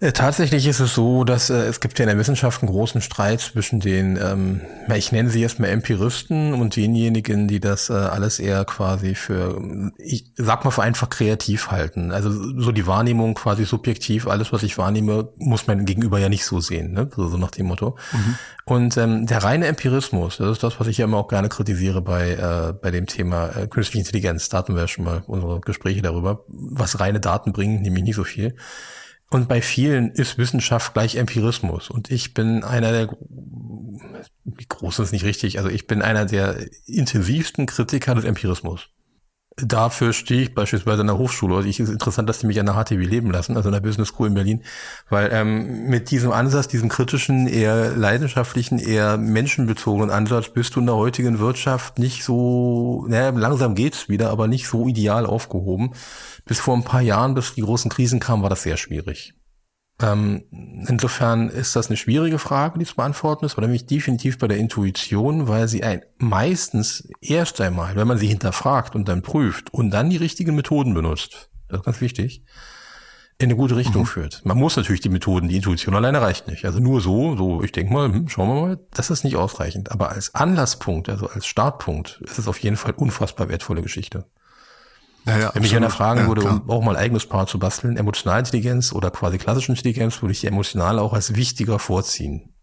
tatsächlich 0.00 0.66
ist 0.66 0.80
es 0.80 0.94
so, 0.94 1.24
dass 1.24 1.50
äh, 1.50 1.66
es 1.66 1.80
gibt 1.80 1.98
ja 1.98 2.04
in 2.04 2.08
der 2.08 2.18
Wissenschaft 2.18 2.62
einen 2.62 2.70
großen 2.70 3.02
Streit 3.02 3.40
zwischen 3.40 3.80
den, 3.80 4.16
ähm, 4.16 4.62
ich 4.94 5.12
nenne 5.12 5.28
sie 5.28 5.42
erstmal 5.42 5.68
Empiristen 5.68 6.54
und 6.54 6.74
denjenigen, 6.74 7.48
die 7.48 7.60
das 7.60 7.90
äh, 7.90 7.92
alles 7.92 8.38
eher 8.38 8.64
quasi 8.64 9.14
für, 9.14 9.60
ich 9.98 10.32
sag 10.36 10.64
mal 10.64 10.70
vereinfacht 10.70 11.10
kreativ 11.10 11.70
halten. 11.70 12.12
Also 12.12 12.30
so 12.30 12.72
die 12.72 12.86
Wahrnehmung 12.86 13.34
quasi 13.34 13.66
subjektiv, 13.66 14.26
alles 14.26 14.52
was 14.54 14.62
ich 14.62 14.78
wahrnehme, 14.78 15.28
muss 15.36 15.66
mein 15.66 15.84
Gegenüber 15.84 16.18
ja 16.18 16.30
nicht 16.30 16.46
so 16.46 16.60
sehen, 16.60 16.92
ne? 16.92 17.10
so, 17.14 17.28
so 17.28 17.36
nach 17.36 17.50
dem 17.50 17.66
Motto. 17.66 17.98
Mhm. 18.12 18.38
Und 18.64 18.96
ähm, 18.96 19.26
der 19.26 19.42
reine 19.42 19.66
Empirismus, 19.66 20.38
das 20.38 20.52
ist 20.52 20.62
das, 20.62 20.80
was 20.80 20.86
ich 20.86 20.96
ja 20.96 21.04
immer 21.04 21.18
auch 21.18 21.28
gerne 21.28 21.50
kritisiere 21.50 22.00
bei, 22.00 22.30
äh, 22.30 22.72
bei 22.72 22.90
dem 22.90 23.06
Thema 23.06 23.48
äh, 23.48 23.66
künstliche 23.66 23.98
Intelligenz. 23.98 24.48
Da 24.48 24.58
hatten 24.58 24.74
wir 24.74 24.82
ja 24.82 24.88
schon 24.88 25.04
mal 25.04 25.24
unsere 25.26 25.60
Gespräche 25.60 26.00
darüber, 26.00 26.44
was 26.48 27.00
reine 27.00 27.20
Daten 27.20 27.52
bringen, 27.52 27.82
nämlich 27.82 28.04
nicht 28.04 28.16
so 28.16 28.24
viel. 28.24 28.54
Und 29.30 29.48
bei 29.48 29.62
vielen 29.62 30.10
ist 30.10 30.38
Wissenschaft 30.38 30.92
gleich 30.92 31.14
Empirismus. 31.14 31.88
Und 31.88 32.10
ich 32.10 32.34
bin 32.34 32.64
einer 32.64 32.90
der, 32.90 33.16
wie 34.44 34.66
groß 34.68 34.98
ist 34.98 35.12
nicht 35.12 35.24
richtig, 35.24 35.58
also 35.58 35.70
ich 35.70 35.86
bin 35.86 36.02
einer 36.02 36.26
der 36.26 36.66
intensivsten 36.84 37.66
Kritiker 37.66 38.16
des 38.16 38.24
Empirismus. 38.24 38.88
Dafür 39.66 40.12
stehe 40.12 40.42
ich 40.42 40.54
beispielsweise 40.54 41.00
an 41.00 41.06
der 41.06 41.18
Hochschule. 41.18 41.56
Also 41.56 41.68
ich 41.68 41.80
ist 41.80 41.88
interessant, 41.88 42.28
dass 42.28 42.38
die 42.38 42.46
mich 42.46 42.60
an 42.60 42.66
der 42.66 42.74
HTW 42.74 43.04
leben 43.04 43.30
lassen, 43.30 43.56
also 43.56 43.68
an 43.68 43.72
der 43.72 43.80
Business 43.80 44.08
School 44.08 44.28
in 44.28 44.34
Berlin, 44.34 44.62
weil 45.08 45.30
ähm, 45.32 45.88
mit 45.88 46.10
diesem 46.10 46.32
Ansatz, 46.32 46.68
diesem 46.68 46.88
kritischen, 46.88 47.46
eher 47.46 47.96
leidenschaftlichen, 47.96 48.78
eher 48.78 49.16
menschenbezogenen 49.16 50.10
Ansatz 50.10 50.48
bist 50.48 50.76
du 50.76 50.80
in 50.80 50.86
der 50.86 50.96
heutigen 50.96 51.38
Wirtschaft 51.38 51.98
nicht 51.98 52.24
so, 52.24 53.06
naja, 53.08 53.30
langsam 53.30 53.74
geht's 53.74 54.08
wieder, 54.08 54.30
aber 54.30 54.48
nicht 54.48 54.66
so 54.66 54.86
ideal 54.86 55.26
aufgehoben. 55.26 55.92
Bis 56.44 56.60
vor 56.60 56.76
ein 56.76 56.84
paar 56.84 57.02
Jahren, 57.02 57.34
bis 57.34 57.54
die 57.54 57.62
großen 57.62 57.90
Krisen 57.90 58.20
kamen, 58.20 58.42
war 58.42 58.50
das 58.50 58.62
sehr 58.62 58.76
schwierig. 58.76 59.34
Ähm, 60.00 60.44
insofern 60.88 61.50
ist 61.50 61.76
das 61.76 61.88
eine 61.88 61.96
schwierige 61.96 62.38
Frage, 62.38 62.78
die 62.78 62.86
zu 62.86 62.96
beantworten 62.96 63.44
ist, 63.44 63.52
aber 63.52 63.62
nämlich 63.62 63.86
definitiv 63.86 64.38
bei 64.38 64.48
der 64.48 64.56
Intuition, 64.56 65.46
weil 65.46 65.68
sie 65.68 65.82
ein, 65.82 66.02
meistens 66.18 67.08
erst 67.20 67.60
einmal, 67.60 67.96
wenn 67.96 68.08
man 68.08 68.18
sie 68.18 68.28
hinterfragt 68.28 68.94
und 68.94 69.08
dann 69.08 69.22
prüft 69.22 69.72
und 69.74 69.90
dann 69.90 70.08
die 70.08 70.16
richtigen 70.16 70.56
Methoden 70.56 70.94
benutzt, 70.94 71.50
das 71.68 71.80
ist 71.80 71.84
ganz 71.84 72.00
wichtig, 72.00 72.44
in 73.38 73.46
eine 73.46 73.56
gute 73.56 73.76
Richtung 73.76 74.02
mhm. 74.02 74.06
führt. 74.06 74.42
Man 74.44 74.58
muss 74.58 74.76
natürlich 74.76 75.00
die 75.00 75.08
Methoden, 75.08 75.48
die 75.48 75.56
Intuition 75.56 75.94
alleine 75.94 76.20
reicht 76.20 76.46
nicht. 76.46 76.66
Also 76.66 76.78
nur 76.78 77.00
so, 77.00 77.36
so, 77.36 77.62
ich 77.62 77.72
denke 77.72 77.92
mal, 77.92 78.12
hm, 78.12 78.28
schauen 78.28 78.48
wir 78.48 78.60
mal, 78.60 78.78
das 78.92 79.08
ist 79.08 79.24
nicht 79.24 79.36
ausreichend. 79.36 79.90
Aber 79.90 80.10
als 80.10 80.34
Anlasspunkt, 80.34 81.08
also 81.08 81.26
als 81.26 81.46
Startpunkt, 81.46 82.20
ist 82.22 82.38
es 82.38 82.48
auf 82.48 82.58
jeden 82.58 82.76
Fall 82.76 82.92
unfassbar 82.92 83.48
wertvolle 83.48 83.80
Geschichte. 83.80 84.26
Ja, 85.26 85.38
ja, 85.38 85.50
Wenn 85.54 85.62
mich 85.62 85.76
einer 85.76 85.90
fragen 85.90 86.20
ja, 86.20 86.28
würde, 86.28 86.40
klar. 86.42 86.62
um 86.64 86.70
auch 86.70 86.82
mal 86.82 86.96
ein 86.96 87.02
eigenes 87.02 87.26
Paar 87.26 87.46
zu 87.46 87.58
basteln, 87.58 87.96
Emotionalintelligenz 87.96 88.92
oder 88.92 89.10
quasi 89.10 89.38
klassische 89.38 89.72
Intelligenz, 89.72 90.22
würde 90.22 90.32
ich 90.32 90.40
die 90.40 90.46
emotionale 90.46 91.00
auch 91.00 91.12
als 91.12 91.34
wichtiger 91.34 91.78
vorziehen. 91.78 92.54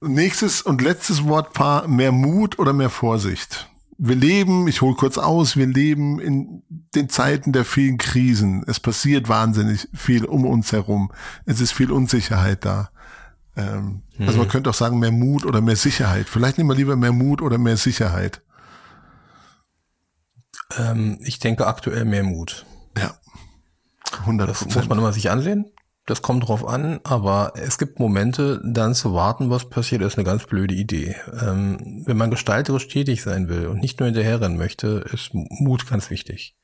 Nächstes 0.00 0.60
und 0.60 0.82
letztes 0.82 1.24
Wortpaar, 1.24 1.88
mehr 1.88 2.12
Mut 2.12 2.58
oder 2.58 2.72
mehr 2.72 2.90
Vorsicht? 2.90 3.70
Wir 3.96 4.16
leben, 4.16 4.66
ich 4.66 4.82
hole 4.82 4.96
kurz 4.96 5.18
aus, 5.18 5.56
wir 5.56 5.66
leben 5.66 6.18
in 6.18 6.62
den 6.94 7.08
Zeiten 7.08 7.52
der 7.52 7.64
vielen 7.64 7.96
Krisen. 7.96 8.64
Es 8.66 8.80
passiert 8.80 9.28
wahnsinnig 9.28 9.88
viel 9.94 10.24
um 10.24 10.44
uns 10.44 10.72
herum. 10.72 11.12
Es 11.46 11.60
ist 11.60 11.72
viel 11.72 11.92
Unsicherheit 11.92 12.64
da. 12.64 12.90
Ähm, 13.56 14.02
hm. 14.16 14.26
Also 14.26 14.38
man 14.38 14.48
könnte 14.48 14.70
auch 14.70 14.74
sagen, 14.74 14.98
mehr 14.98 15.12
Mut 15.12 15.46
oder 15.46 15.60
mehr 15.60 15.76
Sicherheit. 15.76 16.28
Vielleicht 16.28 16.58
nehmen 16.58 16.70
wir 16.70 16.76
lieber 16.76 16.96
mehr 16.96 17.12
Mut 17.12 17.40
oder 17.40 17.56
mehr 17.56 17.76
Sicherheit. 17.76 18.42
Ähm, 20.78 21.18
ich 21.22 21.38
denke 21.38 21.66
aktuell 21.66 22.04
mehr 22.04 22.22
Mut. 22.22 22.66
Ja. 22.96 23.14
100 24.20 24.48
Das 24.48 24.64
muss 24.64 24.88
man 24.88 24.98
immer 24.98 25.12
sich 25.12 25.30
ansehen. 25.30 25.66
Das 26.06 26.20
kommt 26.20 26.46
drauf 26.46 26.66
an, 26.66 27.00
aber 27.02 27.54
es 27.56 27.78
gibt 27.78 27.98
Momente, 27.98 28.60
dann 28.62 28.94
zu 28.94 29.14
warten, 29.14 29.48
was 29.48 29.70
passiert, 29.70 30.02
ist 30.02 30.18
eine 30.18 30.24
ganz 30.24 30.44
blöde 30.44 30.74
Idee. 30.74 31.16
Ähm, 31.40 32.02
wenn 32.04 32.18
man 32.18 32.30
gestalterisch 32.30 32.88
tätig 32.88 33.22
sein 33.22 33.48
will 33.48 33.68
und 33.68 33.80
nicht 33.80 34.00
nur 34.00 34.06
hinterherrennen 34.06 34.58
möchte, 34.58 35.04
ist 35.12 35.30
Mut 35.32 35.88
ganz 35.88 36.10
wichtig. 36.10 36.56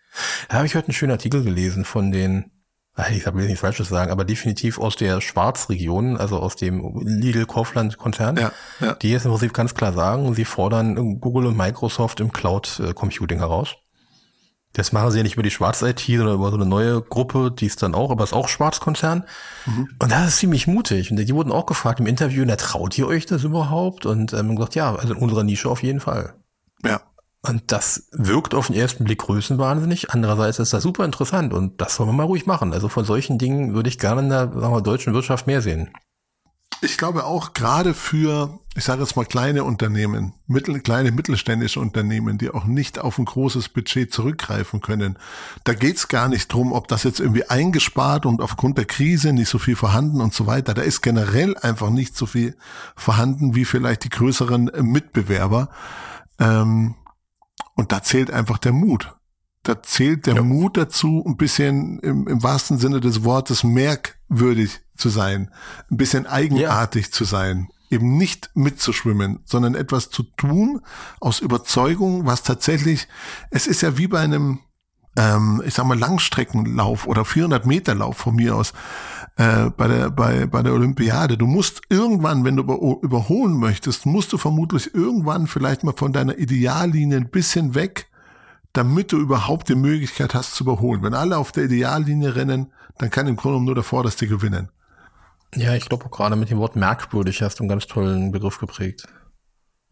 Da 0.49 0.57
habe 0.57 0.67
ich 0.67 0.75
heute 0.75 0.89
einen 0.89 0.95
schönen 0.95 1.13
Artikel 1.13 1.43
gelesen 1.43 1.87
von 1.87 2.13
den, 2.13 2.51
ich 3.11 3.25
will 3.25 3.47
nichts 3.47 3.61
Falsches 3.61 3.89
sagen, 3.89 4.11
aber 4.11 4.27
definitiv 4.27 4.79
aus 4.79 4.97
der 4.97 5.23
Schwarzregion, 5.23 6.19
also 6.19 6.39
aus 6.39 6.57
dem 6.57 7.01
Lidl 7.03 7.47
Kaufland 7.47 7.97
Konzern, 7.97 8.37
ja, 8.37 8.53
ja. 8.81 8.93
die 8.95 9.11
jetzt 9.11 9.25
im 9.25 9.31
Prinzip 9.31 9.55
ganz 9.55 9.75
klar 9.75 9.95
sagen, 9.95 10.35
sie 10.35 10.45
fordern 10.45 11.19
Google 11.19 11.47
und 11.47 11.57
Microsoft 11.57 12.21
im 12.21 12.31
Cloud 12.31 12.83
Computing 12.95 13.39
heraus. 13.39 13.77
Das 14.73 14.93
machen 14.93 15.11
sie 15.11 15.19
ja 15.19 15.25
nicht 15.25 15.35
über 15.35 15.43
die 15.43 15.51
Schwarz-IT, 15.51 16.01
sondern 16.01 16.37
über 16.37 16.51
so 16.51 16.57
eine 16.57 16.67
neue 16.67 17.03
Gruppe, 17.03 17.51
die 17.51 17.67
ist 17.67 17.83
dann 17.83 17.95
auch, 17.95 18.11
aber 18.11 18.23
ist 18.23 18.33
auch 18.33 18.49
Schwarzkonzern. 18.49 19.25
Mhm. 19.67 19.89
Und 19.99 20.13
das 20.13 20.29
ist 20.29 20.37
ziemlich 20.37 20.69
mutig. 20.69 21.11
Und 21.11 21.17
die 21.17 21.35
wurden 21.35 21.51
auch 21.51 21.67
gefragt 21.67 21.99
im 21.99 22.07
Interview, 22.07 22.45
na, 22.47 22.55
traut 22.57 22.97
ihr 22.97 23.09
euch 23.09 23.27
das 23.27 23.43
überhaupt? 23.43 24.07
Und 24.07 24.33
ähm, 24.33 24.55
gesagt, 24.55 24.77
ja, 24.77 24.95
also 24.95 25.15
in 25.15 25.21
unserer 25.21 25.43
Nische 25.43 25.69
auf 25.69 25.83
jeden 25.83 26.01
Fall. 26.01 26.35
Ja. 26.85 27.01
Und 27.43 27.73
das 27.73 28.09
wirkt 28.13 28.55
auf 28.55 28.67
den 28.67 28.77
ersten 28.77 29.05
Blick 29.05 29.21
größenwahnsinnig. 29.21 30.11
Andererseits 30.11 30.59
ist 30.59 30.73
das 30.73 30.83
super 30.83 31.05
interessant 31.05 31.55
und 31.55 31.81
das 31.81 31.97
soll 31.97 32.07
man 32.07 32.17
mal 32.17 32.25
ruhig 32.25 32.47
machen. 32.47 32.73
Also 32.75 32.89
von 32.89 33.05
solchen 33.05 33.39
Dingen 33.39 33.75
würde 33.75 33.89
ich 33.89 33.99
gerne 33.99 34.21
in 34.21 34.29
der 34.29 34.53
sagen 34.53 34.75
wir, 34.75 34.83
deutschen 34.83 35.15
Wirtschaft 35.15 35.47
mehr 35.47 35.63
sehen. 35.63 35.91
Ich 36.83 36.99
glaube 36.99 37.25
auch 37.25 37.55
gerade 37.55 37.95
für, 37.95 38.60
ich 38.77 38.85
sage 38.85 39.03
jetzt 39.03 39.17
mal 39.17 39.25
kleine 39.25 39.65
Unternehmen, 39.65 40.35
mittel, 40.47 40.79
kleine 40.81 41.11
mittelständische 41.11 41.81
Unternehmen, 41.81 42.39
die 42.39 42.51
auch 42.51 42.67
nicht 42.67 43.01
auf 43.01 43.19
ein 43.19 43.25
großes 43.25 43.71
Budget 43.71 44.13
zurückgreifen 44.13 44.81
können, 44.81 45.19
da 45.65 45.75
geht's 45.75 46.07
gar 46.07 46.29
nicht 46.29 46.53
drum, 46.53 46.73
ob 46.73 46.87
das 46.87 47.03
jetzt 47.03 47.19
irgendwie 47.19 47.49
eingespart 47.49 48.27
und 48.27 48.41
aufgrund 48.41 48.79
der 48.79 48.85
Krise 48.85 49.33
nicht 49.33 49.49
so 49.49 49.59
viel 49.59 49.75
vorhanden 49.75 50.21
und 50.21 50.33
so 50.35 50.47
weiter. 50.47 50.73
Da 50.73 50.83
ist 50.83 51.03
generell 51.03 51.57
einfach 51.59 51.91
nicht 51.91 52.17
so 52.17 52.27
viel 52.27 52.57
vorhanden 52.95 53.57
wie 53.57 53.65
vielleicht 53.65 54.05
die 54.05 54.11
größeren 54.11 54.71
Mitbewerber. 54.83 55.71
Ähm, 56.39 56.95
und 57.75 57.91
da 57.91 58.03
zählt 58.03 58.31
einfach 58.31 58.59
der 58.59 58.73
Mut. 58.73 59.17
Da 59.65 59.83
zählt 59.83 60.27
der 60.27 60.37
ja. 60.37 60.43
Mut 60.43 60.77
dazu, 60.77 61.25
ein 61.27 61.37
bisschen 61.37 61.99
im, 62.01 62.29
im 62.29 62.43
wahrsten 62.43 62.79
Sinne 62.79 63.01
des 63.01 63.25
Wortes 63.25 63.65
merkwürdig 63.65 64.81
zu 64.97 65.09
sein, 65.09 65.51
ein 65.91 65.97
bisschen 65.97 66.27
eigenartig 66.27 67.07
ja. 67.07 67.13
zu 67.13 67.25
sein, 67.25 67.69
eben 67.91 68.17
nicht 68.17 68.51
mitzuschwimmen, 68.55 69.41
sondern 69.45 69.75
etwas 69.75 70.11
zu 70.11 70.23
tun 70.23 70.81
aus 71.21 71.41
Überzeugung, 71.41 72.25
was 72.25 72.43
tatsächlich, 72.43 73.09
es 73.51 73.67
ist 73.67 73.83
ja 73.83 73.99
wie 73.99 74.07
bei 74.07 74.21
einem, 74.21 74.61
ähm, 75.17 75.63
ich 75.67 75.75
sag 75.75 75.87
mal, 75.87 75.99
Langstreckenlauf 75.99 77.07
oder 77.07 77.25
400 77.25 77.67
Meter 77.67 77.95
Lauf 77.95 78.17
von 78.17 78.37
mir 78.37 78.55
aus, 78.55 78.73
äh, 79.37 79.71
bei 79.71 79.89
der, 79.89 80.11
bei, 80.11 80.47
bei 80.47 80.63
der 80.63 80.73
Olympiade. 80.73 81.37
Du 81.37 81.47
musst 81.47 81.83
irgendwann, 81.89 82.45
wenn 82.45 82.57
du 82.57 82.63
über, 82.63 82.79
überholen 83.03 83.59
möchtest, 83.59 84.07
musst 84.07 84.33
du 84.33 84.39
vermutlich 84.39 84.95
irgendwann 84.95 85.47
vielleicht 85.47 85.83
mal 85.83 85.95
von 85.97 86.13
deiner 86.13 86.39
Ideallinie 86.39 87.17
ein 87.17 87.31
bisschen 87.31 87.75
weg, 87.75 88.07
damit 88.73 89.11
du 89.11 89.19
überhaupt 89.19 89.69
die 89.69 89.75
Möglichkeit 89.75 90.35
hast 90.35 90.55
zu 90.55 90.63
überholen. 90.65 91.03
Wenn 91.03 91.15
alle 91.15 91.39
auf 91.39 91.51
der 91.51 91.65
Ideallinie 91.65 92.37
rennen, 92.37 92.73
dann 92.99 93.11
kann 93.11 93.27
im 93.27 93.37
Grunde 93.37 93.65
nur 93.65 93.75
der 93.75 93.83
Vorderste 93.83 94.29
gewinnen. 94.29 94.69
Ja, 95.55 95.75
ich 95.75 95.89
glaube 95.89 96.09
gerade 96.09 96.37
mit 96.37 96.51
dem 96.51 96.59
Wort 96.59 96.77
merkwürdig 96.77 97.43
hast 97.43 97.59
du 97.59 97.65
einen 97.65 97.69
ganz 97.69 97.87
tollen 97.87 98.31
Begriff 98.31 98.59
geprägt. 98.59 99.07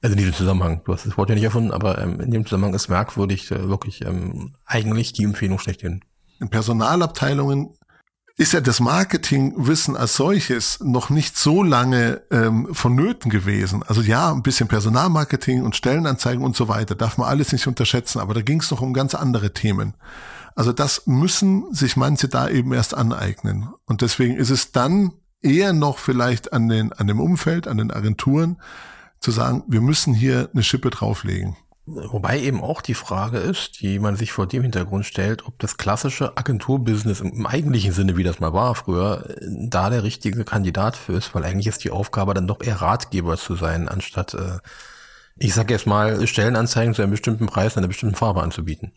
Also 0.00 0.12
in 0.12 0.18
diesem 0.18 0.34
Zusammenhang. 0.34 0.82
Du 0.84 0.92
hast 0.92 1.06
das 1.06 1.16
Wort 1.18 1.28
ja 1.28 1.34
nicht 1.34 1.44
erfunden, 1.44 1.72
aber 1.72 1.98
ähm, 1.98 2.20
in 2.20 2.30
dem 2.30 2.44
Zusammenhang 2.44 2.74
ist 2.74 2.88
merkwürdig 2.88 3.50
äh, 3.50 3.68
wirklich 3.68 4.04
ähm, 4.04 4.54
eigentlich 4.64 5.12
die 5.12 5.24
Empfehlung 5.24 5.58
schlechthin. 5.58 6.04
In 6.40 6.50
Personalabteilungen 6.50 7.74
ist 8.36 8.52
ja 8.52 8.60
das 8.60 8.78
Marketingwissen 8.78 9.96
als 9.96 10.14
solches 10.14 10.78
noch 10.80 11.10
nicht 11.10 11.36
so 11.36 11.64
lange 11.64 12.22
ähm, 12.30 12.68
vonnöten 12.70 13.32
gewesen. 13.32 13.82
Also 13.82 14.00
ja, 14.00 14.30
ein 14.30 14.44
bisschen 14.44 14.68
Personalmarketing 14.68 15.64
und 15.64 15.74
Stellenanzeigen 15.74 16.44
und 16.44 16.54
so 16.54 16.68
weiter, 16.68 16.94
darf 16.94 17.18
man 17.18 17.28
alles 17.28 17.50
nicht 17.50 17.66
unterschätzen, 17.66 18.20
aber 18.20 18.34
da 18.34 18.42
ging 18.42 18.60
es 18.60 18.70
noch 18.70 18.80
um 18.80 18.94
ganz 18.94 19.16
andere 19.16 19.52
Themen. 19.52 19.94
Also 20.54 20.72
das 20.72 21.08
müssen 21.08 21.74
sich 21.74 21.96
manche 21.96 22.28
da 22.28 22.48
eben 22.48 22.72
erst 22.72 22.94
aneignen. 22.94 23.70
Und 23.86 24.02
deswegen 24.02 24.36
ist 24.36 24.50
es 24.50 24.70
dann 24.70 25.12
eher 25.42 25.72
noch 25.72 25.98
vielleicht 25.98 26.52
an, 26.52 26.68
den, 26.68 26.92
an 26.92 27.06
dem 27.06 27.20
Umfeld, 27.20 27.68
an 27.68 27.78
den 27.78 27.90
Agenturen, 27.90 28.60
zu 29.20 29.30
sagen, 29.30 29.64
wir 29.66 29.80
müssen 29.80 30.14
hier 30.14 30.48
eine 30.52 30.62
Schippe 30.62 30.90
drauflegen. 30.90 31.56
Wobei 31.90 32.38
eben 32.40 32.62
auch 32.62 32.82
die 32.82 32.94
Frage 32.94 33.38
ist, 33.38 33.80
die 33.80 33.98
man 33.98 34.14
sich 34.14 34.30
vor 34.30 34.46
dem 34.46 34.62
Hintergrund 34.62 35.06
stellt, 35.06 35.46
ob 35.46 35.58
das 35.58 35.78
klassische 35.78 36.36
Agenturbusiness 36.36 37.20
im, 37.20 37.46
eigentlichen 37.46 37.92
Sinne, 37.92 38.18
wie 38.18 38.24
das 38.24 38.40
mal 38.40 38.52
war 38.52 38.74
früher, 38.74 39.34
da 39.40 39.88
der 39.88 40.02
richtige 40.02 40.44
Kandidat 40.44 40.96
für 40.96 41.14
ist, 41.14 41.34
weil 41.34 41.44
eigentlich 41.44 41.66
ist 41.66 41.84
die 41.84 41.90
Aufgabe 41.90 42.34
dann 42.34 42.46
doch 42.46 42.60
eher 42.60 42.82
Ratgeber 42.82 43.38
zu 43.38 43.56
sein, 43.56 43.88
anstatt, 43.88 44.34
äh, 44.34 44.58
ich 45.36 45.54
sage 45.54 45.72
jetzt 45.72 45.86
mal, 45.86 46.26
Stellenanzeigen 46.26 46.92
zu 46.92 47.00
einem 47.00 47.12
bestimmten 47.12 47.46
Preis 47.46 47.72
in 47.72 47.78
einer 47.78 47.88
bestimmten 47.88 48.16
Farbe 48.16 48.42
anzubieten. 48.42 48.92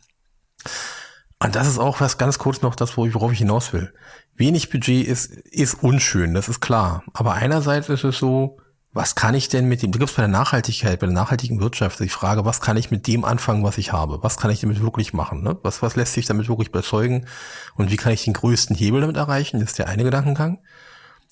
Und 1.44 1.56
das 1.56 1.68
ist 1.68 1.80
auch 1.80 2.00
was 2.02 2.20
ganz 2.20 2.38
kurz 2.38 2.62
noch 2.62 2.76
das, 2.76 2.98
worauf 2.98 3.32
ich 3.32 3.40
hinaus 3.40 3.74
will. 3.74 3.92
Wenig 4.36 4.70
Budget 4.70 5.08
ist, 5.08 5.32
ist 5.32 5.84
unschön, 5.84 6.36
das 6.36 6.48
ist 6.48 6.62
klar. 6.62 7.04
Aber 7.14 7.34
einerseits 7.34 7.90
ist 7.90 8.04
es 8.04 8.20
so, 8.20 8.58
was 8.94 9.16
kann 9.16 9.34
ich 9.34 9.48
denn 9.48 9.66
mit 9.66 9.82
dem, 9.82 9.92
du 9.92 10.00
gibst 10.00 10.18
bei 10.18 10.22
der 10.22 10.30
Nachhaltigkeit, 10.30 11.00
bei 11.00 11.08
der 11.08 11.16
nachhaltigen 11.16 11.60
Wirtschaft 11.60 12.00
die 12.00 12.10
Frage, 12.10 12.46
was 12.46 12.62
kann 12.62 12.78
ich 12.78 12.92
mit 12.92 13.08
dem 13.08 13.26
anfangen, 13.26 13.64
was 13.64 13.80
ich 13.80 13.92
habe? 13.92 14.20
Was 14.22 14.38
kann 14.38 14.52
ich 14.52 14.60
damit 14.60 14.82
wirklich 14.82 15.14
machen? 15.14 15.42
Ne? 15.42 15.58
Was, 15.64 15.82
was 15.82 15.96
lässt 15.96 16.14
sich 16.14 16.28
damit 16.28 16.48
wirklich 16.48 16.70
überzeugen? 16.70 17.26
Und 17.76 17.90
wie 17.90 17.98
kann 17.98 18.14
ich 18.14 18.26
den 18.26 18.34
größten 18.34 18.76
Hebel 18.76 19.02
damit 19.02 19.18
erreichen? 19.18 19.62
Das 19.62 19.70
ist 19.70 19.80
der 19.80 19.88
eine 19.88 20.04
Gedankengang. 20.04 20.60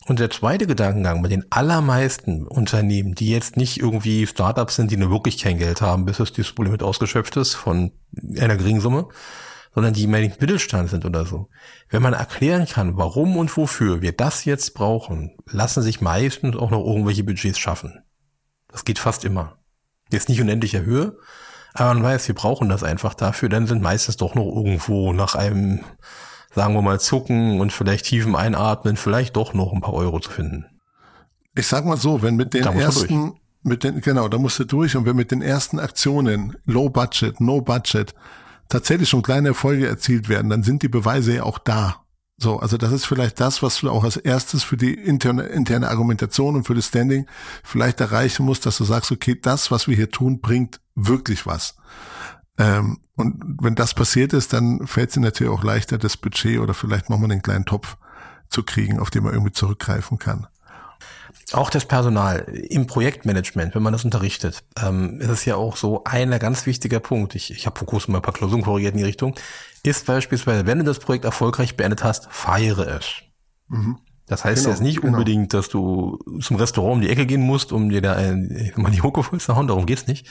Und 0.08 0.20
der 0.20 0.32
zweite 0.32 0.66
Gedankengang 0.66 1.22
bei 1.22 1.28
den 1.28 1.46
allermeisten 1.52 2.48
Unternehmen, 2.48 3.14
die 3.14 3.30
jetzt 3.30 3.58
nicht 3.58 3.78
irgendwie 3.78 4.26
Startups 4.26 4.78
sind, 4.78 4.90
die 4.90 4.98
nur 4.98 5.12
wirklich 5.12 5.38
kein 5.38 5.60
Geld 5.60 5.82
haben, 5.82 6.06
bis 6.06 6.18
das 6.18 6.32
Problem 6.32 6.72
mit 6.72 6.82
ausgeschöpft 6.82 7.36
ist 7.38 7.54
von 7.54 7.92
einer 8.40 8.56
geringen 8.56 8.82
Summe, 8.82 9.10
sondern 9.74 9.94
die 9.94 10.08
mehr 10.08 10.22
nicht 10.22 10.42
Mittelstand 10.42 10.90
sind 10.90 11.06
oder 11.06 11.26
so. 11.26 11.50
Wenn 11.90 12.02
man 12.02 12.14
erklären 12.14 12.66
kann, 12.66 12.98
warum 12.98 13.38
und 13.38 13.56
wofür 13.56 14.02
wir 14.02 14.12
das 14.12 14.46
jetzt 14.46 14.74
brauchen, 14.74 15.38
lassen 15.46 15.84
sich 15.84 16.02
meistens 16.02 16.56
auch 16.56 16.72
noch 16.72 16.86
irgendwelche 16.86 17.24
Budgets 17.24 17.60
schaffen. 17.60 18.04
Das 18.68 18.86
geht 18.86 19.00
fast 19.00 19.26
immer. 19.26 19.58
Jetzt 20.12 20.30
nicht 20.30 20.42
unendlicher 20.42 20.82
Höhe, 20.82 21.18
aber 21.74 21.94
man 21.94 22.04
weiß, 22.04 22.28
wir 22.28 22.36
brauchen 22.36 22.70
das 22.70 22.84
einfach 22.84 23.14
dafür, 23.14 23.50
dann 23.50 23.68
sind 23.68 23.82
meistens 23.82 24.18
doch 24.18 24.36
noch 24.36 24.46
irgendwo 24.46 25.14
nach 25.14 25.36
einem, 25.36 25.82
sagen 26.54 26.74
wir 26.74 26.82
mal, 26.82 27.00
Zucken 27.00 27.62
und 27.62 27.72
vielleicht 27.72 28.06
tiefen 28.06 28.36
Einatmen 28.36 28.98
vielleicht 28.98 29.36
doch 29.36 29.54
noch 29.54 29.72
ein 29.72 29.82
paar 29.82 29.94
Euro 29.94 30.20
zu 30.20 30.32
finden. 30.32 30.66
Ich 31.56 31.68
sag 31.68 31.86
mal 31.86 31.98
so, 31.98 32.22
wenn 32.22 32.36
mit 32.36 32.54
den 32.54 32.64
ersten, 32.64 33.40
mit 33.62 33.84
den, 33.84 34.02
genau, 34.02 34.28
da 34.30 34.38
musst 34.38 34.60
du 34.60 34.64
durch 34.64 34.96
und 34.96 35.06
wenn 35.06 35.16
mit 35.16 35.32
den 35.32 35.42
ersten 35.42 35.80
Aktionen, 35.80 36.56
Low 36.66 36.90
Budget, 36.90 37.40
No 37.40 37.62
Budget, 37.62 38.16
tatsächlich 38.70 39.10
schon 39.10 39.24
kleine 39.24 39.50
Erfolge 39.50 39.88
erzielt 39.88 40.30
werden, 40.30 40.50
dann 40.50 40.64
sind 40.64 40.84
die 40.84 40.88
Beweise 40.88 41.36
ja 41.36 41.44
auch 41.44 41.58
da. 41.58 42.06
So, 42.42 42.60
also 42.60 42.78
das 42.78 42.94
ist 42.94 43.06
vielleicht 43.06 43.42
das, 43.42 43.62
was 43.62 43.82
du 43.82 43.90
auch 43.90 44.06
als 44.06 44.16
erstes 44.16 44.64
für 44.64 44.78
die 44.78 44.94
interne, 44.94 45.44
interne 45.44 45.90
Argumentation 45.90 46.56
und 46.56 46.64
für 46.64 46.74
das 46.74 46.88
Standing 46.88 47.26
vielleicht 47.64 48.00
erreichen 48.00 48.46
musst, 48.46 48.66
dass 48.66 48.78
du 48.78 48.86
sagst, 48.86 49.12
okay, 49.12 49.38
das, 49.40 49.72
was 49.72 49.90
wir 49.90 49.96
hier 49.96 50.10
tun, 50.10 50.40
bringt 50.40 50.80
wirklich 50.96 51.46
was. 51.46 51.76
Ähm, 52.58 53.00
und 53.16 53.44
wenn 53.62 53.76
das 53.76 53.94
passiert 53.94 54.32
ist, 54.32 54.54
dann 54.54 54.88
fällt 54.88 55.10
es 55.10 55.16
dir 55.16 55.20
natürlich 55.20 55.52
auch 55.52 55.64
leichter, 55.64 55.98
das 55.98 56.16
Budget 56.16 56.60
oder 56.60 56.74
vielleicht 56.74 57.10
nochmal 57.10 57.30
einen 57.30 57.42
kleinen 57.42 57.66
Topf 57.66 57.98
zu 58.48 58.64
kriegen, 58.64 59.00
auf 59.00 59.10
den 59.10 59.24
man 59.24 59.34
irgendwie 59.34 59.52
zurückgreifen 59.52 60.18
kann. 60.18 60.48
Auch 61.54 61.70
das 61.70 61.86
Personal 61.86 62.46
im 62.70 62.86
Projektmanagement, 62.86 63.74
wenn 63.74 63.82
man 63.82 63.94
das 63.94 64.06
unterrichtet, 64.06 64.64
ähm, 64.82 65.20
ist 65.20 65.30
es 65.30 65.46
ja 65.46 65.56
auch 65.56 65.78
so 65.78 66.04
ein 66.04 66.38
ganz 66.40 66.66
wichtiger 66.66 67.00
Punkt. 67.00 67.34
Ich, 67.36 67.52
ich 67.52 67.66
habe 67.66 67.78
vor 67.78 67.88
kurzem 67.88 68.12
mal 68.12 68.20
ein 68.20 68.22
paar 68.22 68.34
Klausuren 68.34 68.62
korrigiert 68.62 68.94
in 68.94 69.00
die 69.00 69.06
Richtung. 69.06 69.36
Ist 69.84 70.06
beispielsweise, 70.06 70.66
wenn 70.66 70.80
du 70.80 70.84
das 70.84 71.00
Projekt 71.00 71.26
erfolgreich 71.26 71.76
beendet 71.76 72.04
hast, 72.04 72.28
feiere 72.32 72.88
es. 72.88 73.06
Mhm. 73.68 73.98
Das 74.28 74.46
heißt 74.46 74.64
genau, 74.64 74.70
jetzt 74.70 74.82
nicht 74.82 75.02
genau. 75.02 75.14
unbedingt, 75.14 75.54
dass 75.54 75.70
du 75.70 76.20
zum 76.40 76.58
Restaurant 76.58 76.96
um 76.96 77.02
die 77.02 77.10
Ecke 77.10 77.26
gehen 77.26 77.42
musst, 77.42 77.72
um 77.72 77.90
dir 77.90 78.02
da 78.02 78.14
ein, 78.14 78.72
mal 78.76 78.92
die 78.92 79.02
Hucke 79.02 79.24
voll 79.24 79.42
zu 79.42 79.56
hauen, 79.56 79.68
darum 79.68 79.88
geht's 79.88 80.08
nicht. 80.08 80.28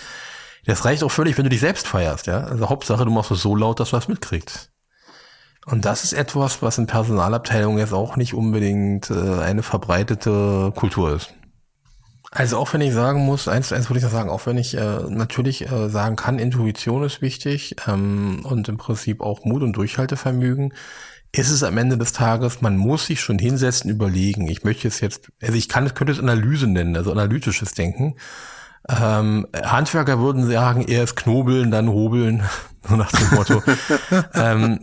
Das 0.66 0.84
reicht 0.84 1.02
auch 1.02 1.10
völlig, 1.10 1.36
wenn 1.36 1.44
du 1.44 1.50
dich 1.50 1.60
selbst 1.60 1.88
feierst, 1.88 2.26
ja. 2.26 2.44
Also 2.44 2.68
Hauptsache, 2.68 3.04
du 3.04 3.10
machst 3.10 3.30
es 3.30 3.42
so 3.42 3.56
laut, 3.56 3.80
dass 3.80 3.90
du 3.90 3.96
was 3.96 4.06
mitkriegst. 4.06 4.70
Und 5.70 5.84
das 5.84 6.04
ist 6.04 6.14
etwas, 6.14 6.62
was 6.62 6.78
in 6.78 6.86
Personalabteilungen 6.86 7.78
jetzt 7.78 7.92
auch 7.92 8.16
nicht 8.16 8.34
unbedingt 8.34 9.10
äh, 9.10 9.40
eine 9.40 9.62
verbreitete 9.62 10.72
Kultur 10.74 11.14
ist. 11.14 11.34
Also 12.30 12.58
auch 12.58 12.72
wenn 12.72 12.80
ich 12.80 12.92
sagen 12.92 13.20
muss, 13.24 13.48
eins, 13.48 13.72
eins 13.72 13.88
würde 13.88 14.00
ich 14.00 14.06
sagen, 14.06 14.28
auch 14.28 14.46
wenn 14.46 14.58
ich 14.58 14.76
äh, 14.76 15.00
natürlich 15.08 15.70
äh, 15.70 15.88
sagen 15.88 16.16
kann, 16.16 16.38
Intuition 16.38 17.02
ist 17.02 17.22
wichtig 17.22 17.76
ähm, 17.86 18.40
und 18.44 18.68
im 18.68 18.76
Prinzip 18.76 19.20
auch 19.20 19.44
Mut 19.44 19.62
und 19.62 19.74
Durchhaltevermögen, 19.74 20.74
ist 21.32 21.50
es 21.50 21.62
am 21.62 21.76
Ende 21.76 21.98
des 21.98 22.12
Tages, 22.12 22.62
man 22.62 22.76
muss 22.76 23.06
sich 23.06 23.20
schon 23.20 23.38
hinsetzen, 23.38 23.90
überlegen. 23.90 24.48
Ich 24.48 24.64
möchte 24.64 24.88
es 24.88 25.00
jetzt, 25.00 25.30
also 25.42 25.54
ich 25.54 25.68
kann, 25.68 25.92
könnte 25.94 26.12
es 26.12 26.18
Analyse 26.18 26.66
nennen, 26.66 26.96
also 26.96 27.12
analytisches 27.12 27.72
Denken. 27.72 28.16
Ähm, 28.88 29.46
Handwerker 29.54 30.18
würden 30.18 30.46
sagen, 30.46 30.82
erst 30.82 31.16
knobeln, 31.16 31.70
dann 31.70 31.88
hobeln, 31.88 32.42
nach 32.96 33.10
dem 33.12 33.34
Motto. 33.34 33.62
ähm, 34.34 34.80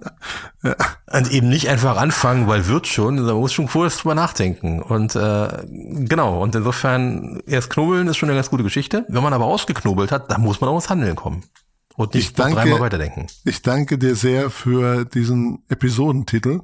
und 1.12 1.32
eben 1.32 1.50
nicht 1.50 1.70
einfach 1.70 1.98
anfangen, 1.98 2.48
weil 2.48 2.68
wird 2.68 2.88
schon, 2.88 3.16
man 3.24 3.36
muss 3.36 3.54
schon 3.54 3.68
vorher 3.68 3.96
drüber 3.96 4.16
nachdenken. 4.16 4.82
Und 4.82 5.16
äh, 5.16 5.48
genau, 5.68 6.42
und 6.42 6.56
insofern, 6.56 7.42
erst 7.46 7.70
knobeln 7.70 8.08
ist 8.08 8.18
schon 8.18 8.30
eine 8.30 8.38
ganz 8.38 8.50
gute 8.50 8.64
Geschichte. 8.64 9.06
Wenn 9.08 9.24
man 9.24 9.34
aber 9.34 9.46
ausgeknobelt 9.46 10.12
hat, 10.12 10.32
dann 10.32 10.42
muss 10.42 10.62
man 10.62 10.70
auch 10.70 10.76
ins 10.76 10.90
Handeln 10.90 11.16
kommen. 11.16 11.44
Und 11.96 12.14
nicht 12.14 12.30
ich 12.30 12.34
danke, 12.34 12.56
dreimal 12.56 12.82
weiterdenken. 12.82 13.28
Ich 13.46 13.62
danke 13.62 13.98
dir 13.98 14.16
sehr 14.16 14.50
für 14.50 15.06
diesen 15.06 15.64
Episodentitel. 15.70 16.62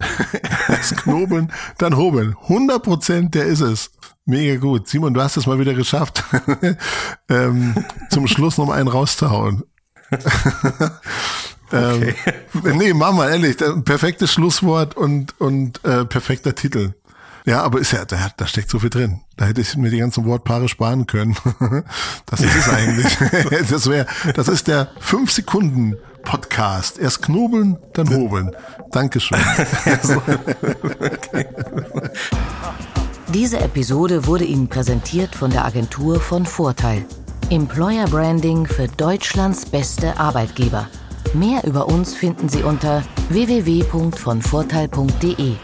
Erst 0.68 0.96
knobeln, 0.96 1.52
dann 1.78 1.96
hobeln. 1.96 2.36
100 2.42 2.82
Prozent, 2.82 3.34
der 3.34 3.44
ist 3.44 3.60
es. 3.60 3.90
Mega 4.26 4.58
gut. 4.58 4.88
Simon, 4.88 5.12
du 5.12 5.20
hast 5.20 5.36
es 5.36 5.46
mal 5.46 5.58
wieder 5.58 5.74
geschafft, 5.74 6.24
ähm, 7.28 7.74
zum 8.10 8.26
Schluss 8.26 8.56
noch 8.56 8.66
mal 8.66 8.78
einen 8.78 8.88
rauszuhauen. 8.88 9.64
Okay. 11.74 12.14
Ähm, 12.54 12.76
nee, 12.78 12.92
mach 12.92 13.12
mal, 13.12 13.30
ehrlich, 13.30 13.56
perfektes 13.84 14.32
Schlusswort 14.32 14.96
und, 14.96 15.38
und 15.40 15.84
äh, 15.84 16.04
perfekter 16.04 16.54
Titel. 16.54 16.94
Ja, 17.46 17.62
aber 17.62 17.78
ist 17.78 17.92
ja, 17.92 18.04
da, 18.06 18.30
da 18.36 18.46
steckt 18.46 18.70
so 18.70 18.78
viel 18.78 18.90
drin. 18.90 19.20
Da 19.36 19.44
hätte 19.44 19.60
ich 19.60 19.76
mir 19.76 19.90
die 19.90 19.98
ganzen 19.98 20.24
Wortpaare 20.24 20.68
sparen 20.68 21.06
können. 21.06 21.36
das 22.26 22.40
ist 22.40 22.56
es 22.56 22.68
eigentlich. 22.70 23.18
das 23.68 23.88
wäre, 23.88 24.06
das 24.34 24.48
ist 24.48 24.66
der 24.66 24.88
fünf 24.98 25.30
Sekunden 25.30 25.96
Podcast. 26.22 26.98
Erst 26.98 27.20
knobeln, 27.22 27.76
dann 27.92 28.08
hobeln. 28.08 28.50
Dankeschön. 28.92 29.38
Diese 33.34 33.58
Episode 33.58 34.26
wurde 34.26 34.44
Ihnen 34.44 34.68
präsentiert 34.68 35.34
von 35.34 35.50
der 35.50 35.66
Agentur 35.66 36.20
von 36.20 36.46
Vorteil. 36.46 37.04
Employer 37.54 38.06
Branding 38.06 38.66
für 38.66 38.88
Deutschlands 38.88 39.64
beste 39.64 40.18
Arbeitgeber. 40.18 40.88
Mehr 41.34 41.62
über 41.62 41.86
uns 41.86 42.12
finden 42.12 42.48
Sie 42.48 42.64
unter 42.64 43.04
www.vonvorteil.de. 43.28 45.54